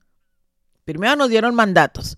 Primero 0.87 1.17
nos 1.17 1.29
dieron 1.29 1.55
mandatos. 1.55 2.17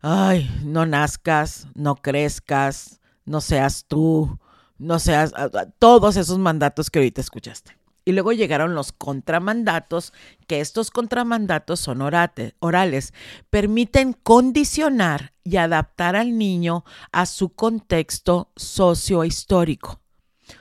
Ay, 0.00 0.50
no 0.64 0.86
nazcas, 0.86 1.66
no 1.74 1.96
crezcas, 1.96 3.02
no 3.26 3.42
seas 3.42 3.84
tú, 3.86 4.38
no 4.78 4.98
seas 4.98 5.34
todos 5.78 6.16
esos 6.16 6.38
mandatos 6.38 6.88
que 6.88 7.00
ahorita 7.00 7.20
escuchaste. 7.20 7.76
Y 8.06 8.12
luego 8.12 8.32
llegaron 8.32 8.74
los 8.74 8.92
contramandatos, 8.92 10.14
que 10.46 10.60
estos 10.60 10.90
contramandatos 10.90 11.78
son 11.78 12.00
orales, 12.00 13.12
permiten 13.50 14.14
condicionar 14.14 15.34
y 15.44 15.58
adaptar 15.58 16.16
al 16.16 16.38
niño 16.38 16.86
a 17.12 17.26
su 17.26 17.50
contexto 17.50 18.50
sociohistórico. 18.56 20.00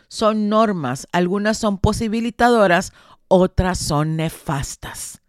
Son 0.09 0.49
normas, 0.49 1.07
algunas 1.11 1.57
son 1.57 1.77
posibilitadoras, 1.77 2.93
otras 3.29 3.77
son 3.77 4.17
nefastas. 4.17 5.21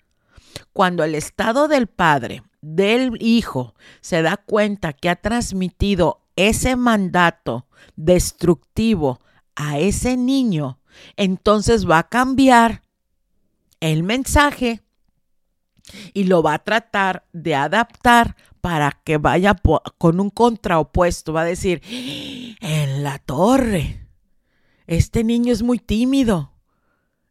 Cuando 0.73 1.05
el 1.05 1.15
estado 1.15 1.69
del 1.69 1.87
padre, 1.87 2.43
del 2.61 3.17
hijo, 3.21 3.75
se 4.01 4.23
da 4.23 4.37
cuenta 4.37 4.93
que 4.93 5.09
ha 5.09 5.17
transmitido 5.17 6.27
ese 6.35 6.75
mandato 6.75 7.67
destructivo 7.97 9.21
a 9.55 9.79
ese 9.79 10.17
niño, 10.17 10.81
entonces 11.17 11.89
va 11.89 11.99
a 11.99 12.09
cambiar 12.09 12.83
el 13.81 14.03
mensaje 14.03 14.83
y 16.13 16.25
lo 16.25 16.43
va 16.43 16.55
a 16.55 16.65
tratar 16.65 17.27
de 17.33 17.55
adaptar 17.55 18.37
para 18.61 18.93
que 19.05 19.19
vaya 19.19 19.57
con 19.99 20.21
un 20.21 20.31
contraopuesto. 20.31 21.33
Va 21.33 21.43
a 21.43 21.47
decir, 21.47 21.83
en 22.61 23.03
la 23.03 23.19
torre, 23.19 24.07
este 24.87 25.25
niño 25.25 25.53
es 25.53 25.63
muy 25.63 25.79
tímido. 25.79 26.53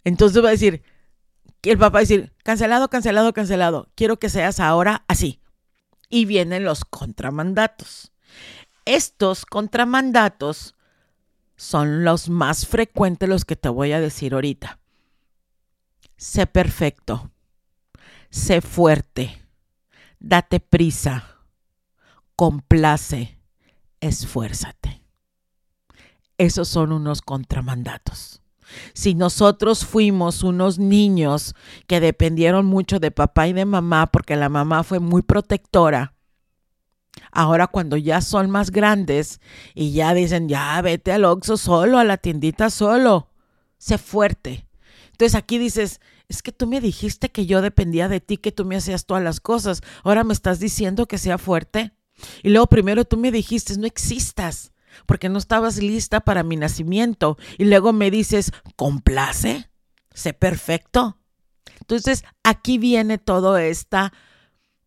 Entonces 0.09 0.43
va 0.43 0.47
a 0.47 0.51
decir, 0.51 0.81
el 1.61 1.77
papá 1.77 1.89
va 1.89 1.99
a 1.99 2.01
decir, 2.01 2.33
cancelado, 2.43 2.89
cancelado, 2.89 3.31
cancelado. 3.31 3.89
Quiero 3.93 4.17
que 4.17 4.29
seas 4.29 4.59
ahora 4.59 5.05
así. 5.07 5.39
Y 6.09 6.25
vienen 6.25 6.63
los 6.63 6.83
contramandatos. 6.83 8.11
Estos 8.85 9.45
contramandatos 9.45 10.73
son 11.57 12.03
los 12.03 12.27
más 12.27 12.65
frecuentes, 12.65 13.29
los 13.29 13.45
que 13.45 13.55
te 13.55 13.69
voy 13.69 13.91
a 13.91 13.99
decir 13.99 14.33
ahorita. 14.33 14.79
Sé 16.17 16.47
perfecto, 16.47 17.29
sé 18.31 18.61
fuerte, 18.61 19.39
date 20.19 20.59
prisa, 20.59 21.37
complace, 22.35 23.37
esfuérzate. 24.01 25.03
Esos 26.39 26.67
son 26.67 26.93
unos 26.93 27.21
contramandatos. 27.21 28.38
Si 28.93 29.15
nosotros 29.15 29.85
fuimos 29.85 30.43
unos 30.43 30.79
niños 30.79 31.55
que 31.87 31.99
dependieron 31.99 32.65
mucho 32.65 32.99
de 32.99 33.11
papá 33.11 33.47
y 33.47 33.53
de 33.53 33.65
mamá 33.65 34.07
porque 34.07 34.35
la 34.35 34.49
mamá 34.49 34.83
fue 34.83 34.99
muy 34.99 35.21
protectora, 35.21 36.13
Ahora 37.31 37.67
cuando 37.67 37.97
ya 37.97 38.21
son 38.21 38.49
más 38.49 38.71
grandes 38.71 39.39
y 39.75 39.91
ya 39.91 40.13
dicen, 40.13 40.47
ya 40.47 40.81
vete 40.81 41.11
al 41.11 41.25
Oxxo 41.25 41.57
solo, 41.57 41.97
a 41.97 42.03
la 42.03 42.17
tiendita 42.17 42.69
solo, 42.69 43.29
sé 43.77 43.97
fuerte. 43.97 44.67
Entonces 45.11 45.35
aquí 45.35 45.57
dices, 45.57 45.99
es 46.27 46.41
que 46.41 46.51
tú 46.51 46.67
me 46.67 46.81
dijiste 46.81 47.29
que 47.29 47.45
yo 47.45 47.61
dependía 47.61 48.07
de 48.07 48.21
ti, 48.21 48.37
que 48.37 48.51
tú 48.51 48.65
me 48.65 48.75
hacías 48.75 49.05
todas 49.05 49.23
las 49.23 49.39
cosas. 49.39 49.81
Ahora 50.03 50.23
me 50.23 50.33
estás 50.33 50.59
diciendo 50.59 51.07
que 51.07 51.17
sea 51.17 51.37
fuerte. 51.37 51.91
Y 52.43 52.49
luego 52.49 52.67
primero 52.67 53.05
tú 53.05 53.17
me 53.17 53.31
dijiste, 53.31 53.77
no 53.77 53.85
existas, 53.85 54.71
porque 55.05 55.29
no 55.29 55.37
estabas 55.37 55.77
lista 55.77 56.21
para 56.21 56.43
mi 56.43 56.55
nacimiento. 56.55 57.37
Y 57.57 57.65
luego 57.65 57.93
me 57.93 58.11
dices, 58.11 58.51
complace, 58.75 59.69
sé 60.13 60.33
perfecto. 60.33 61.17
Entonces 61.79 62.23
aquí 62.43 62.77
viene 62.77 63.17
toda 63.17 63.63
esta, 63.63 64.13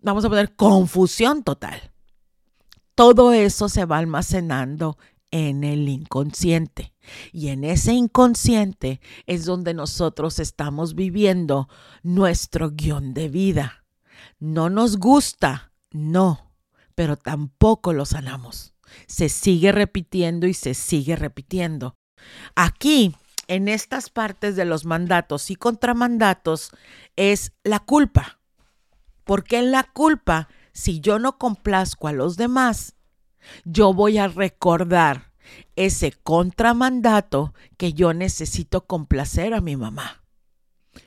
vamos 0.01 0.25
a 0.25 0.29
poner, 0.29 0.55
confusión 0.55 1.43
total. 1.43 1.93
todo 2.95 3.33
eso 3.33 3.69
se 3.69 3.85
va 3.85 3.99
almacenando 3.99 4.99
en 5.33 5.65
el 5.65 5.89
inconsciente. 5.89 6.95
Y 7.33 7.49
en 7.49 7.65
ese 7.65 7.93
inconsciente 7.95 9.01
es 9.27 9.45
donde 9.45 9.75
nosotros 9.75 10.39
estamos 10.39 10.95
viviendo 10.95 11.69
nuestro 12.03 12.71
guion 12.71 13.15
de 13.15 13.29
vida. 13.29 13.85
No 14.39 14.71
nos 14.71 14.99
gusta, 14.99 15.73
no, 15.91 16.53
pero 16.95 17.17
tampoco 17.17 17.93
lo 17.93 18.05
sanamos. 18.05 18.72
Se 19.07 19.29
sigue 19.29 19.73
repitiendo 19.73 20.47
y 20.47 20.55
se 20.55 20.75
sigue 20.75 21.17
repitiendo. 21.17 21.95
Aquí, 22.55 23.15
en 23.49 23.69
estas 23.69 24.11
partes 24.11 24.57
de 24.57 24.65
los 24.65 24.85
mandatos 24.85 25.51
y 25.51 25.57
contramandatos, 25.57 26.71
es 27.17 27.53
la 27.65 27.81
culpa. 27.81 28.41
Porque 29.25 29.59
en 29.59 29.71
la 29.71 29.85
culpa, 29.85 30.49
si 30.73 31.01
yo 31.01 31.19
no 31.19 31.39
complazco 31.39 32.09
a 32.09 32.13
los 32.13 32.37
demás, 32.37 32.95
yo 33.65 33.93
voy 33.93 34.19
a 34.19 34.29
recordar 34.29 35.33
ese 35.77 36.13
contramandato 36.13 37.55
que 37.77 37.93
yo 37.93 38.15
necesito 38.15 38.87
complacer 38.87 39.55
a 39.55 39.61
mi 39.61 39.77
mamá. 39.77 40.23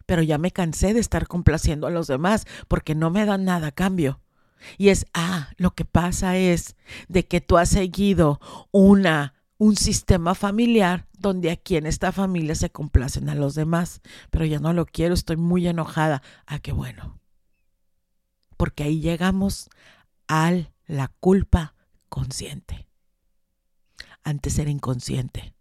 Pero 0.05 0.21
ya 0.21 0.37
me 0.37 0.51
cansé 0.51 0.93
de 0.93 0.99
estar 0.99 1.27
complaciendo 1.27 1.87
a 1.87 1.91
los 1.91 2.07
demás 2.07 2.45
porque 2.67 2.95
no 2.95 3.11
me 3.11 3.25
dan 3.25 3.45
nada 3.45 3.67
a 3.67 3.71
cambio. 3.71 4.19
Y 4.77 4.89
es, 4.89 5.05
ah, 5.13 5.49
lo 5.57 5.71
que 5.71 5.85
pasa 5.85 6.37
es 6.37 6.75
de 7.07 7.25
que 7.25 7.41
tú 7.41 7.57
has 7.57 7.69
seguido 7.69 8.39
una 8.71 9.35
un 9.57 9.75
sistema 9.75 10.35
familiar 10.35 11.07
donde 11.17 11.49
aquí 11.49 11.77
en 11.77 11.85
esta 11.85 12.11
familia 12.11 12.55
se 12.55 12.69
complacen 12.69 13.29
a 13.29 13.35
los 13.35 13.55
demás, 13.55 14.01
pero 14.29 14.45
ya 14.45 14.59
no 14.59 14.73
lo 14.73 14.85
quiero, 14.85 15.13
estoy 15.13 15.37
muy 15.37 15.67
enojada. 15.67 16.21
Ah, 16.45 16.59
qué 16.59 16.71
bueno. 16.71 17.19
Porque 18.57 18.83
ahí 18.83 18.99
llegamos 18.99 19.69
a 20.27 20.51
la 20.87 21.07
culpa 21.19 21.73
consciente. 22.09 22.87
Antes 24.23 24.59
era 24.59 24.69
inconsciente. 24.69 25.53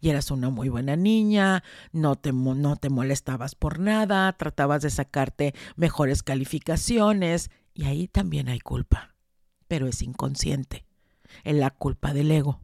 Y 0.00 0.08
eras 0.08 0.30
una 0.30 0.48
muy 0.50 0.68
buena 0.70 0.96
niña, 0.96 1.62
no 1.92 2.16
te, 2.16 2.32
no 2.32 2.76
te 2.76 2.88
molestabas 2.88 3.54
por 3.54 3.78
nada, 3.78 4.32
tratabas 4.32 4.82
de 4.82 4.90
sacarte 4.90 5.54
mejores 5.76 6.22
calificaciones 6.22 7.50
y 7.74 7.84
ahí 7.84 8.08
también 8.08 8.48
hay 8.48 8.60
culpa, 8.60 9.14
pero 9.68 9.86
es 9.86 10.00
inconsciente, 10.02 10.86
es 11.42 11.54
la 11.54 11.70
culpa 11.70 12.14
del 12.14 12.30
ego. 12.30 12.60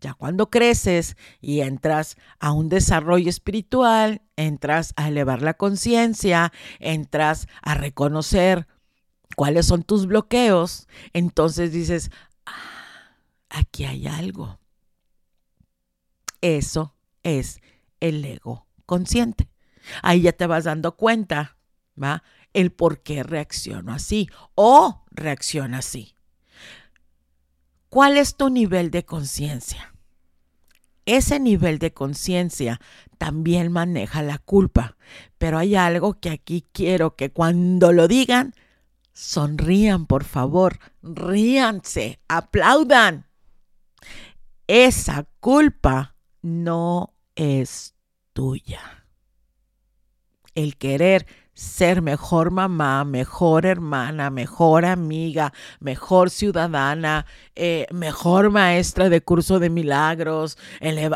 Ya 0.00 0.14
cuando 0.14 0.50
creces 0.50 1.16
y 1.40 1.60
entras 1.60 2.16
a 2.38 2.52
un 2.52 2.68
desarrollo 2.68 3.28
espiritual, 3.28 4.22
entras 4.36 4.92
a 4.96 5.08
elevar 5.08 5.42
la 5.42 5.54
conciencia, 5.54 6.52
entras 6.78 7.46
a 7.62 7.74
reconocer 7.74 8.66
cuáles 9.36 9.66
son 9.66 9.82
tus 9.82 10.06
bloqueos, 10.06 10.88
entonces 11.12 11.72
dices, 11.72 12.10
ah, 12.46 13.16
aquí 13.48 13.84
hay 13.84 14.06
algo. 14.06 14.58
Eso 16.40 16.94
es 17.22 17.60
el 18.00 18.24
ego 18.24 18.66
consciente. 18.86 19.48
Ahí 20.02 20.22
ya 20.22 20.32
te 20.32 20.46
vas 20.46 20.64
dando 20.64 20.96
cuenta, 20.96 21.56
¿va? 22.00 22.22
El 22.54 22.72
por 22.72 23.02
qué 23.02 23.22
reacciono 23.22 23.92
así 23.92 24.30
o 24.54 25.04
reacciona 25.10 25.78
así. 25.78 26.14
¿Cuál 27.90 28.16
es 28.16 28.36
tu 28.36 28.48
nivel 28.48 28.90
de 28.90 29.04
conciencia? 29.04 29.94
Ese 31.06 31.38
nivel 31.38 31.78
de 31.78 31.92
conciencia 31.92 32.80
también 33.18 33.70
maneja 33.70 34.22
la 34.22 34.38
culpa, 34.38 34.96
pero 35.36 35.58
hay 35.58 35.74
algo 35.76 36.14
que 36.14 36.30
aquí 36.30 36.64
quiero 36.72 37.14
que 37.14 37.30
cuando 37.30 37.92
lo 37.92 38.08
digan, 38.08 38.54
sonrían, 39.12 40.06
por 40.06 40.24
favor, 40.24 40.78
ríanse, 41.02 42.20
aplaudan. 42.26 43.26
Esa 44.66 45.26
culpa 45.40 46.16
no 46.40 47.14
es 47.34 47.94
tuya. 48.32 49.06
El 50.54 50.76
querer 50.76 51.26
ser 51.54 52.02
mejor 52.02 52.50
mamá, 52.50 53.04
mejor 53.04 53.64
hermana, 53.64 54.30
mejor 54.30 54.84
amiga, 54.84 55.52
mejor 55.80 56.30
ciudadana, 56.30 57.26
eh, 57.54 57.86
mejor 57.92 58.50
maestra 58.50 59.08
de 59.08 59.20
curso 59.20 59.60
de 59.60 59.70
milagros. 59.70 60.58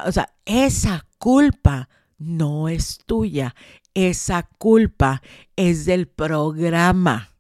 o 0.07 0.13
sea, 0.13 0.33
esa 0.45 1.05
culpa 1.19 1.89
no 2.19 2.69
es 2.69 2.99
tuya. 3.05 3.55
Esa 3.95 4.45
culpa 4.59 5.23
es 5.57 5.85
del 5.85 6.07
programa 6.07 7.31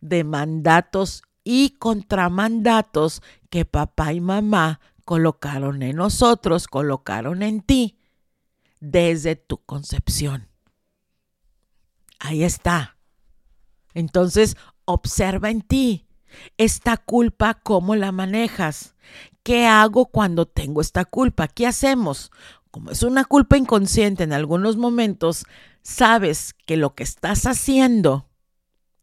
de 0.00 0.24
mandatos 0.24 1.22
y 1.42 1.70
contramandatos 1.78 3.22
que 3.50 3.64
papá 3.64 4.12
y 4.12 4.20
mamá 4.20 4.80
colocaron 5.04 5.82
en 5.82 5.96
nosotros, 5.96 6.66
colocaron 6.66 7.42
en 7.42 7.60
ti 7.60 7.98
desde 8.80 9.36
tu 9.36 9.58
concepción. 9.64 10.53
Ahí 12.18 12.44
está. 12.44 12.96
Entonces, 13.94 14.56
observa 14.84 15.50
en 15.50 15.62
ti 15.62 16.06
esta 16.56 16.96
culpa, 16.96 17.54
cómo 17.54 17.94
la 17.94 18.12
manejas. 18.12 18.94
¿Qué 19.42 19.66
hago 19.66 20.06
cuando 20.06 20.46
tengo 20.46 20.80
esta 20.80 21.04
culpa? 21.04 21.48
¿Qué 21.48 21.66
hacemos? 21.66 22.30
Como 22.70 22.90
es 22.90 23.02
una 23.02 23.24
culpa 23.24 23.56
inconsciente 23.56 24.24
en 24.24 24.32
algunos 24.32 24.76
momentos, 24.76 25.44
sabes 25.82 26.54
que 26.66 26.76
lo 26.76 26.94
que 26.94 27.04
estás 27.04 27.46
haciendo, 27.46 28.28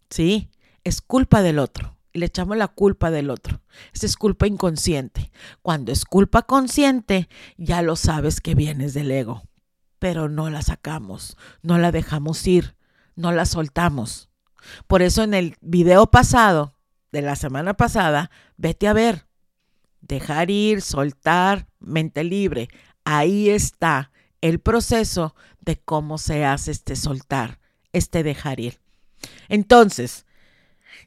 ¿sí? 0.10 0.50
Es 0.84 1.02
culpa 1.02 1.42
del 1.42 1.60
otro. 1.60 1.98
Y 2.14 2.20
le 2.20 2.26
echamos 2.26 2.58
la 2.58 2.68
culpa 2.68 3.10
del 3.12 3.30
otro. 3.30 3.62
Esa 3.94 4.06
es 4.06 4.18
culpa 4.18 4.46
inconsciente. 4.46 5.32
Cuando 5.62 5.94
es 5.94 6.04
culpa 6.04 6.42
consciente, 6.42 7.30
ya 7.58 7.82
lo 7.82 7.96
sabes 7.96 8.42
que 8.42 8.56
vienes 8.56 8.94
del 8.94 9.12
ego. 9.12 9.44
Pero 10.00 10.28
no 10.28 10.50
la 10.50 10.62
sacamos, 10.62 11.38
no 11.62 11.78
la 11.78 11.94
dejamos 11.94 12.46
ir, 12.48 12.76
no 13.16 13.32
la 13.32 13.46
soltamos. 13.46 14.30
Por 14.88 15.02
eso 15.02 15.24
en 15.24 15.34
el 15.34 15.56
video 15.62 16.12
pasado, 16.12 16.76
de 17.12 17.22
la 17.22 17.36
semana 17.36 17.76
pasada, 17.76 18.32
vete 18.58 18.88
a 18.88 18.94
ver. 18.94 19.28
Dejar 20.02 20.50
ir, 20.50 20.82
soltar, 20.82 21.68
mente 21.80 22.24
libre. 22.24 22.70
Ahí 23.04 23.50
está 23.50 24.12
el 24.42 24.60
proceso 24.60 25.36
de 25.60 25.80
cómo 25.80 26.18
se 26.18 26.46
hace 26.46 26.72
este 26.72 26.96
soltar, 26.96 27.60
este 27.94 28.24
dejar 28.24 28.60
ir. 28.60 28.80
Entonces, 29.50 30.26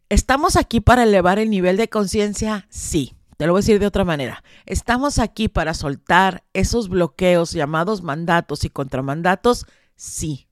¿estamos 0.08 0.56
aquí 0.56 0.80
para 0.80 1.02
elevar 1.02 1.38
el 1.38 1.50
nivel 1.50 1.76
de 1.76 1.88
conciencia? 1.88 2.66
Sí. 2.70 3.14
Te 3.36 3.46
lo 3.46 3.52
voy 3.52 3.58
a 3.58 3.62
decir 3.62 3.80
de 3.80 3.86
otra 3.86 4.04
manera. 4.04 4.44
Estamos 4.64 5.18
aquí 5.18 5.48
para 5.48 5.74
soltar 5.74 6.44
esos 6.52 6.88
bloqueos 6.88 7.50
llamados 7.50 8.02
mandatos 8.02 8.64
y 8.64 8.70
contramandatos. 8.70 9.66
Sí. 9.96 10.46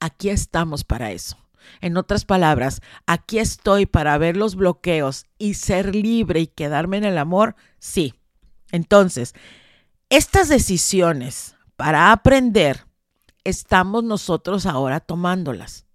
Aquí 0.00 0.30
estamos 0.30 0.84
para 0.84 1.10
eso. 1.10 1.36
En 1.80 1.96
otras 1.96 2.24
palabras, 2.24 2.80
aquí 3.06 3.38
estoy 3.38 3.86
para 3.86 4.16
ver 4.18 4.36
los 4.36 4.54
bloqueos 4.54 5.26
y 5.38 5.54
ser 5.54 5.94
libre 5.94 6.40
y 6.40 6.46
quedarme 6.46 6.96
en 6.98 7.04
el 7.04 7.18
amor. 7.18 7.56
Sí. 7.78 8.14
Entonces, 8.70 9.34
estas 10.08 10.48
decisiones 10.48 11.56
para 11.76 12.12
aprender, 12.12 12.86
estamos 13.44 14.04
nosotros 14.04 14.66
ahora 14.66 15.00
tomándolas, 15.00 15.86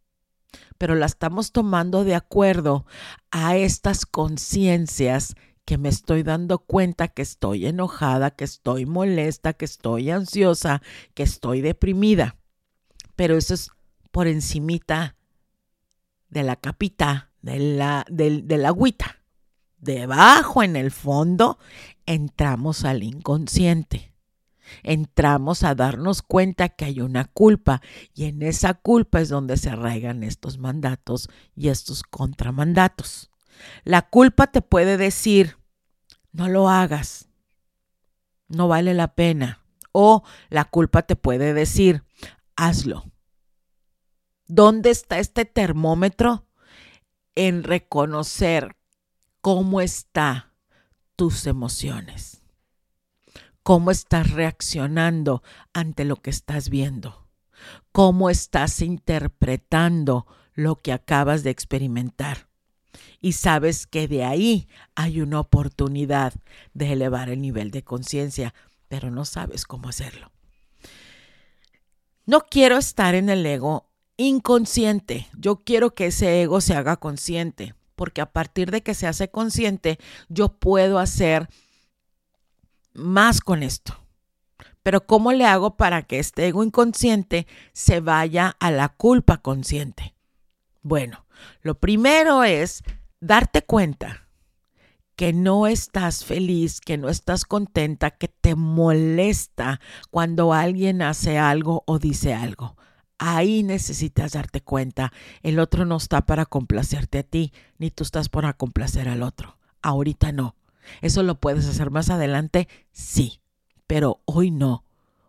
pero 0.77 0.95
las 0.95 1.11
estamos 1.11 1.51
tomando 1.51 2.03
de 2.03 2.15
acuerdo 2.15 2.85
a 3.31 3.57
estas 3.57 4.05
conciencias 4.05 5.35
que 5.65 5.77
me 5.77 5.89
estoy 5.89 6.23
dando 6.23 6.59
cuenta 6.59 7.07
que 7.07 7.21
estoy 7.21 7.67
enojada, 7.67 8.31
que 8.31 8.43
estoy 8.43 8.85
molesta, 8.85 9.53
que 9.53 9.65
estoy 9.65 10.09
ansiosa, 10.09 10.81
que 11.13 11.23
estoy 11.23 11.61
deprimida. 11.61 12.37
Pero 13.15 13.37
eso 13.37 13.53
es 13.53 13.71
por 14.13 14.27
encimita 14.27 15.15
de 16.29 16.43
la 16.43 16.55
capita, 16.55 17.31
de 17.41 17.57
la, 17.57 18.05
del, 18.09 18.47
de 18.47 18.59
la 18.59 18.67
agüita. 18.67 19.23
Debajo, 19.79 20.61
en 20.61 20.75
el 20.75 20.91
fondo, 20.91 21.57
entramos 22.05 22.85
al 22.85 23.01
inconsciente. 23.01 24.13
Entramos 24.83 25.63
a 25.63 25.73
darnos 25.73 26.21
cuenta 26.21 26.69
que 26.69 26.85
hay 26.85 27.01
una 27.01 27.25
culpa 27.25 27.81
y 28.13 28.25
en 28.25 28.43
esa 28.43 28.75
culpa 28.75 29.19
es 29.19 29.29
donde 29.29 29.57
se 29.57 29.71
arraigan 29.71 30.21
estos 30.21 30.59
mandatos 30.59 31.27
y 31.55 31.69
estos 31.69 32.03
contramandatos. 32.03 33.31
La 33.83 34.03
culpa 34.03 34.45
te 34.45 34.61
puede 34.61 34.97
decir, 34.97 35.57
no 36.31 36.49
lo 36.49 36.69
hagas, 36.69 37.29
no 38.47 38.67
vale 38.67 38.93
la 38.93 39.15
pena. 39.15 39.59
O 39.91 40.23
la 40.49 40.65
culpa 40.65 41.01
te 41.01 41.15
puede 41.15 41.55
decir, 41.55 42.03
hazlo. 42.55 43.05
¿Dónde 44.47 44.89
está 44.89 45.19
este 45.19 45.45
termómetro? 45.45 46.45
En 47.35 47.63
reconocer 47.63 48.75
cómo 49.41 49.81
están 49.81 50.51
tus 51.15 51.47
emociones, 51.47 52.43
cómo 53.63 53.91
estás 53.91 54.31
reaccionando 54.31 55.43
ante 55.73 56.05
lo 56.05 56.17
que 56.17 56.29
estás 56.29 56.69
viendo, 56.69 57.27
cómo 57.91 58.29
estás 58.29 58.81
interpretando 58.81 60.27
lo 60.53 60.75
que 60.75 60.91
acabas 60.91 61.43
de 61.43 61.49
experimentar. 61.49 62.49
Y 63.19 63.33
sabes 63.33 63.87
que 63.87 64.07
de 64.07 64.25
ahí 64.25 64.67
hay 64.95 65.21
una 65.21 65.39
oportunidad 65.39 66.33
de 66.73 66.91
elevar 66.91 67.29
el 67.29 67.41
nivel 67.41 67.71
de 67.71 67.83
conciencia, 67.83 68.53
pero 68.89 69.09
no 69.09 69.23
sabes 69.25 69.65
cómo 69.65 69.89
hacerlo. 69.89 70.31
No 72.25 72.41
quiero 72.41 72.77
estar 72.77 73.15
en 73.15 73.29
el 73.29 73.45
ego 73.45 73.92
inconsciente. 74.17 75.27
Yo 75.37 75.57
quiero 75.57 75.93
que 75.93 76.07
ese 76.07 76.41
ego 76.41 76.61
se 76.61 76.75
haga 76.75 76.97
consciente, 76.97 77.75
porque 77.95 78.21
a 78.21 78.31
partir 78.31 78.71
de 78.71 78.83
que 78.83 78.93
se 78.93 79.07
hace 79.07 79.29
consciente, 79.29 79.99
yo 80.29 80.49
puedo 80.49 80.99
hacer 80.99 81.49
más 82.93 83.41
con 83.41 83.63
esto. 83.63 83.99
Pero 84.83 85.05
¿cómo 85.05 85.31
le 85.31 85.45
hago 85.45 85.77
para 85.77 86.03
que 86.03 86.19
este 86.19 86.47
ego 86.47 86.63
inconsciente 86.63 87.47
se 87.71 88.01
vaya 88.01 88.55
a 88.59 88.69
la 88.69 88.89
culpa 88.89 89.37
consciente? 89.37 90.13
Bueno, 90.81 91.25
lo 91.61 91.79
primero 91.79 92.43
es 92.43 92.83
darte 93.21 93.63
cuenta 93.63 94.27
que 95.15 95.31
no 95.31 95.67
estás 95.67 96.25
feliz, 96.25 96.81
que 96.81 96.97
no 96.97 97.07
estás 97.07 97.45
contenta, 97.45 98.11
que 98.11 98.27
te 98.27 98.55
molesta 98.55 99.79
cuando 100.09 100.53
alguien 100.53 101.01
hace 101.01 101.37
algo 101.37 101.83
o 101.85 101.99
dice 101.99 102.33
algo. 102.33 102.75
Ahí 103.25 103.63
necesitas 103.63 104.33
darte 104.33 104.59
cuenta. 104.59 105.13
El 105.43 105.59
otro 105.59 105.85
no 105.85 105.95
está 105.95 106.25
para 106.25 106.45
complacerte 106.45 107.19
a 107.19 107.23
ti, 107.23 107.53
ni 107.77 107.89
tú 107.89 108.03
estás 108.03 108.27
para 108.27 108.51
complacer 108.51 109.07
al 109.07 109.23
otro. 109.23 109.57
Ahorita 109.81 110.33
no. 110.33 110.57
Eso 110.99 111.23
lo 111.23 111.39
puedes 111.39 111.65
hacer 111.65 111.89
más 111.89 112.09
adelante, 112.09 112.67
sí, 112.91 113.39
pero 113.87 114.19
hoy 114.25 114.51
no, 114.51 114.83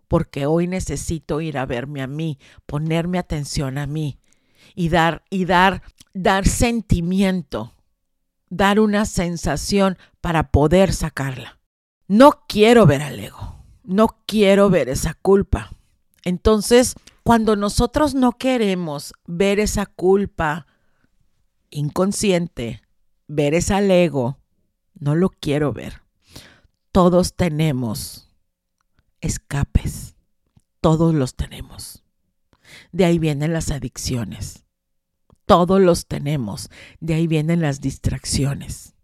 porque 0.09 0.45
hoy 0.45 0.67
necesito 0.67 1.41
ir 1.41 1.57
a 1.57 1.67
verme 1.67 2.03
a 2.03 2.09
mí, 2.09 2.41
ponerme 2.67 3.19
atención 3.19 3.79
a 3.79 3.87
mí 3.87 4.19
y 4.75 4.89
dar 4.89 5.23
y 5.31 5.45
dar 5.45 5.83
dar 6.15 6.49
sentimiento, 6.49 7.75
dar 8.49 8.81
una 8.81 9.07
sensación 9.07 9.99
para 10.21 10.51
poder 10.51 10.93
sacarla. 10.93 11.61
No 12.09 12.43
quiero 12.49 12.87
ver 12.87 13.03
al 13.03 13.21
ego, 13.21 13.63
no 13.85 14.17
quiero 14.27 14.69
ver 14.69 14.89
esa 14.89 15.15
culpa. 15.15 15.71
Entonces, 16.25 16.97
cuando 17.25 17.57
nosotros 17.57 18.15
no 18.15 18.33
queremos 18.33 19.15
ver 19.27 19.59
esa 19.59 19.87
culpa 19.87 20.67
inconsciente, 21.71 22.83
ver 23.27 23.55
ese 23.55 24.05
ego, 24.05 24.39
no 24.93 25.15
lo 25.15 25.31
quiero 25.31 25.73
ver. 25.73 26.03
Todos 26.93 27.35
tenemos 27.35 28.29
escapes, 29.23 30.17
todos 30.83 31.15
los 31.15 31.35
tenemos. 31.35 32.05
De 32.93 33.07
ahí 33.07 33.19
vienen 33.19 33.55
las 33.55 33.71
adicciones, 33.71 34.67
todos 35.47 35.81
los 35.81 36.07
tenemos, 36.07 36.69
de 37.01 37.15
ahí 37.15 37.27
vienen 37.27 37.63
las 37.63 37.81
distracciones. 37.81 38.95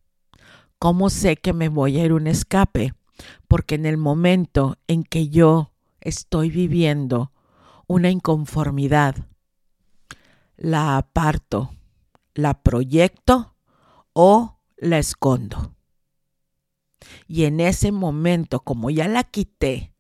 ¿Cómo 0.79 1.09
sé 1.09 1.37
que 1.37 1.55
me 1.55 1.71
voy 1.71 1.99
a 1.99 2.05
ir 2.05 2.13
un 2.13 2.27
escape? 2.27 2.93
Porque 3.49 3.77
en 3.77 3.87
el 3.87 3.97
momento 3.97 4.77
en 4.89 5.05
que 5.05 5.31
yo 5.31 5.73
estoy 6.01 6.51
viviendo 6.51 7.33
una 7.91 8.09
inconformidad, 8.09 9.17
la 10.57 10.97
aparto, 10.97 11.75
la 12.35 12.63
proyecto 12.63 13.57
o 14.13 14.61
la 14.77 14.99
escondo. 14.99 15.75
Y 17.27 17.47
en 17.47 17.59
ese 17.59 17.91
momento, 17.91 18.61
como 18.61 18.91
ya 18.91 19.09
la 19.09 19.25
quité 19.25 19.93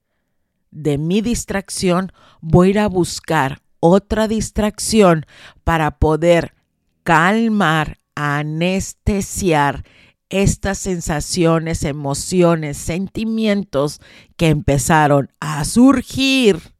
de 0.70 0.98
mi 0.98 1.20
distracción, 1.20 2.12
voy 2.40 2.68
a 2.68 2.70
ir 2.70 2.78
a 2.78 2.86
buscar 2.86 3.60
otra 3.80 4.28
distracción 4.28 5.26
para 5.64 5.98
poder 5.98 6.54
calmar, 7.02 7.98
anestesiar 8.14 9.82
estas 10.28 10.78
sensaciones, 10.78 11.82
emociones, 11.82 12.76
sentimientos 12.76 14.00
que 14.36 14.46
empezaron 14.46 15.32
a 15.40 15.64
surgir 15.64 16.78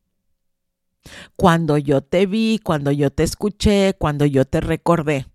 cuando 1.36 1.78
yo 1.78 2.02
te 2.02 2.26
vi, 2.26 2.58
cuando 2.62 2.90
yo 2.90 3.10
te 3.10 3.22
escuché, 3.22 3.94
cuando 3.98 4.26
yo 4.26 4.44
te 4.44 4.60
recordé. 4.60 5.26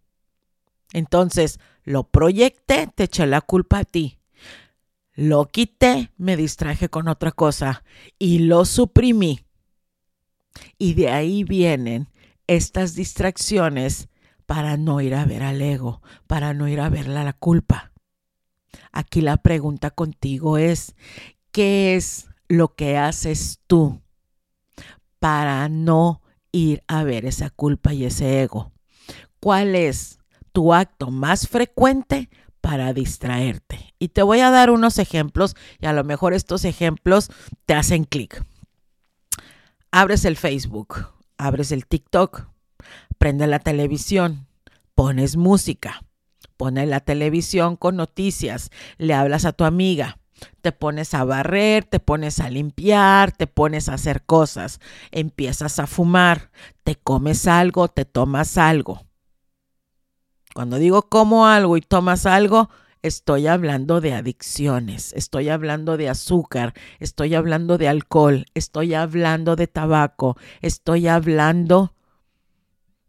Entonces, 0.93 1.59
lo 1.83 2.09
proyecté, 2.09 2.87
te 2.93 3.03
eché 3.03 3.25
la 3.25 3.41
culpa 3.41 3.79
a 3.79 3.83
ti. 3.83 4.19
Lo 5.13 5.45
quité, 5.45 6.11
me 6.17 6.35
distraje 6.35 6.89
con 6.89 7.07
otra 7.07 7.31
cosa 7.31 7.83
y 8.19 8.39
lo 8.39 8.65
suprimí. 8.65 9.45
Y 10.77 10.93
de 10.93 11.09
ahí 11.09 11.43
vienen 11.43 12.09
estas 12.47 12.95
distracciones 12.95 14.09
para 14.45 14.77
no 14.77 15.01
ir 15.01 15.15
a 15.15 15.25
ver 15.25 15.43
al 15.43 15.61
ego, 15.61 16.01
para 16.27 16.53
no 16.53 16.67
ir 16.67 16.79
a 16.79 16.89
ver 16.89 17.07
la 17.07 17.33
culpa. 17.33 17.91
Aquí 18.91 19.21
la 19.21 19.37
pregunta 19.37 19.91
contigo 19.91 20.57
es, 20.57 20.95
¿qué 21.51 21.95
es 21.95 22.27
lo 22.47 22.75
que 22.75 22.97
haces 22.97 23.59
tú 23.67 24.01
para 25.25 25.69
no 25.69 26.21
ir 26.51 26.83
a 26.85 27.03
ver 27.03 27.25
esa 27.25 27.49
culpa 27.49 27.95
y 27.95 28.05
ese 28.05 28.43
ego? 28.43 28.71
¿Cuál 29.39 29.73
es 29.73 30.19
tu 30.51 30.71
acto 30.71 31.09
más 31.09 31.47
frecuente 31.47 32.29
para 32.61 32.93
distraerte? 32.93 33.95
Y 33.97 34.09
te 34.09 34.21
voy 34.21 34.41
a 34.41 34.51
dar 34.51 34.69
unos 34.69 34.99
ejemplos 34.99 35.55
y 35.79 35.87
a 35.87 35.93
lo 35.93 36.03
mejor 36.03 36.35
estos 36.35 36.63
ejemplos 36.63 37.31
te 37.65 37.73
hacen 37.73 38.03
clic. 38.03 38.45
Abres 39.89 40.25
el 40.25 40.37
Facebook, 40.37 41.07
abres 41.39 41.71
el 41.71 41.87
TikTok, 41.87 42.47
prende 43.17 43.47
la 43.47 43.57
televisión, 43.57 44.45
pones 44.93 45.37
música, 45.37 46.03
pones 46.55 46.87
la 46.87 46.99
televisión 46.99 47.77
con 47.77 47.95
noticias, 47.95 48.69
le 48.99 49.15
hablas 49.15 49.45
a 49.45 49.53
tu 49.53 49.63
amiga, 49.63 50.19
te 50.61 50.71
pones 50.71 51.13
a 51.13 51.23
barrer, 51.23 51.83
te 51.85 51.99
pones 51.99 52.39
a 52.39 52.49
limpiar, 52.49 53.31
te 53.31 53.47
pones 53.47 53.89
a 53.89 53.93
hacer 53.93 54.23
cosas, 54.23 54.79
empiezas 55.11 55.79
a 55.79 55.87
fumar, 55.87 56.51
te 56.83 56.95
comes 56.95 57.47
algo, 57.47 57.87
te 57.87 58.05
tomas 58.05 58.57
algo. 58.57 59.05
Cuando 60.53 60.77
digo 60.77 61.09
como 61.09 61.47
algo 61.47 61.77
y 61.77 61.81
tomas 61.81 62.25
algo, 62.25 62.69
estoy 63.01 63.47
hablando 63.47 64.01
de 64.01 64.13
adicciones, 64.13 65.13
estoy 65.13 65.49
hablando 65.49 65.97
de 65.97 66.09
azúcar, 66.09 66.73
estoy 66.99 67.35
hablando 67.35 67.77
de 67.77 67.87
alcohol, 67.87 68.45
estoy 68.53 68.93
hablando 68.93 69.55
de 69.55 69.67
tabaco, 69.67 70.37
estoy 70.61 71.07
hablando 71.07 71.93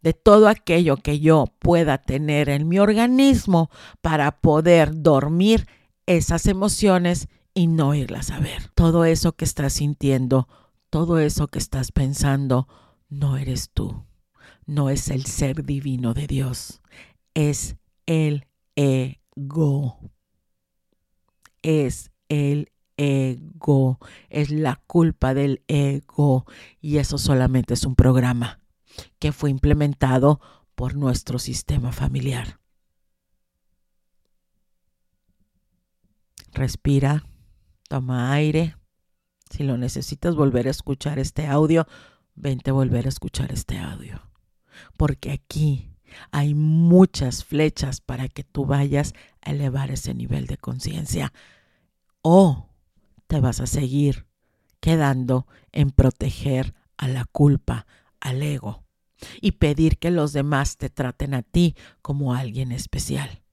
de 0.01 0.13
todo 0.13 0.47
aquello 0.47 0.97
que 0.97 1.19
yo 1.19 1.45
pueda 1.59 1.97
tener 1.97 2.49
en 2.49 2.67
mi 2.67 2.79
organismo 2.79 3.69
para 4.01 4.39
poder 4.39 5.01
dormir 5.01 5.67
esas 6.07 6.47
emociones 6.47 7.27
y 7.53 7.67
no 7.67 7.93
irlas 7.93 8.31
a 8.31 8.39
ver. 8.39 8.71
Todo 8.73 9.05
eso 9.05 9.33
que 9.33 9.45
estás 9.45 9.73
sintiendo, 9.73 10.47
todo 10.89 11.19
eso 11.19 11.47
que 11.47 11.59
estás 11.59 11.91
pensando, 11.91 12.67
no 13.09 13.37
eres 13.37 13.69
tú. 13.71 14.05
No 14.65 14.89
es 14.89 15.09
el 15.09 15.25
ser 15.25 15.63
divino 15.63 16.13
de 16.13 16.27
Dios. 16.27 16.81
Es 17.33 17.75
el 18.05 18.47
ego. 18.75 19.99
Es 21.61 22.11
el 22.29 22.71
ego. 22.97 23.99
Es 24.29 24.49
la 24.49 24.81
culpa 24.87 25.33
del 25.33 25.61
ego. 25.67 26.45
Y 26.81 26.97
eso 26.97 27.17
solamente 27.17 27.73
es 27.73 27.85
un 27.85 27.95
programa 27.95 28.59
que 29.19 29.31
fue 29.31 29.49
implementado 29.49 30.41
por 30.75 30.95
nuestro 30.95 31.39
sistema 31.39 31.91
familiar. 31.91 32.59
Respira, 36.57 37.23
toma 37.87 38.33
aire. 38.33 38.77
Si 39.51 39.61
lo 39.61 39.77
necesitas 39.77 40.33
volver 40.33 40.65
a 40.65 40.71
escuchar 40.71 41.19
este 41.19 41.45
audio, 41.45 41.85
vente 42.33 42.71
a 42.71 42.73
volver 42.73 43.05
a 43.05 43.09
escuchar 43.09 43.51
este 43.51 43.77
audio. 43.77 44.19
Porque 44.97 45.31
aquí 45.31 45.91
hay 46.31 46.55
muchas 46.55 47.43
flechas 47.43 48.01
para 48.01 48.27
que 48.27 48.43
tú 48.43 48.65
vayas 48.65 49.13
a 49.41 49.51
elevar 49.51 49.91
ese 49.91 50.15
nivel 50.15 50.47
de 50.47 50.57
conciencia. 50.57 51.31
O 52.23 52.71
te 53.27 53.39
vas 53.39 53.59
a 53.59 53.67
seguir 53.67 54.25
quedando 54.79 55.45
en 55.71 55.91
proteger 55.91 56.73
a 56.97 57.07
la 57.07 57.25
culpa, 57.25 57.85
al 58.19 58.41
ego, 58.41 58.83
y 59.41 59.51
pedir 59.51 59.99
que 59.99 60.09
los 60.09 60.33
demás 60.33 60.77
te 60.77 60.89
traten 60.89 61.35
a 61.35 61.43
ti 61.43 61.75
como 62.01 62.33
alguien 62.33 62.71
especial. 62.71 63.43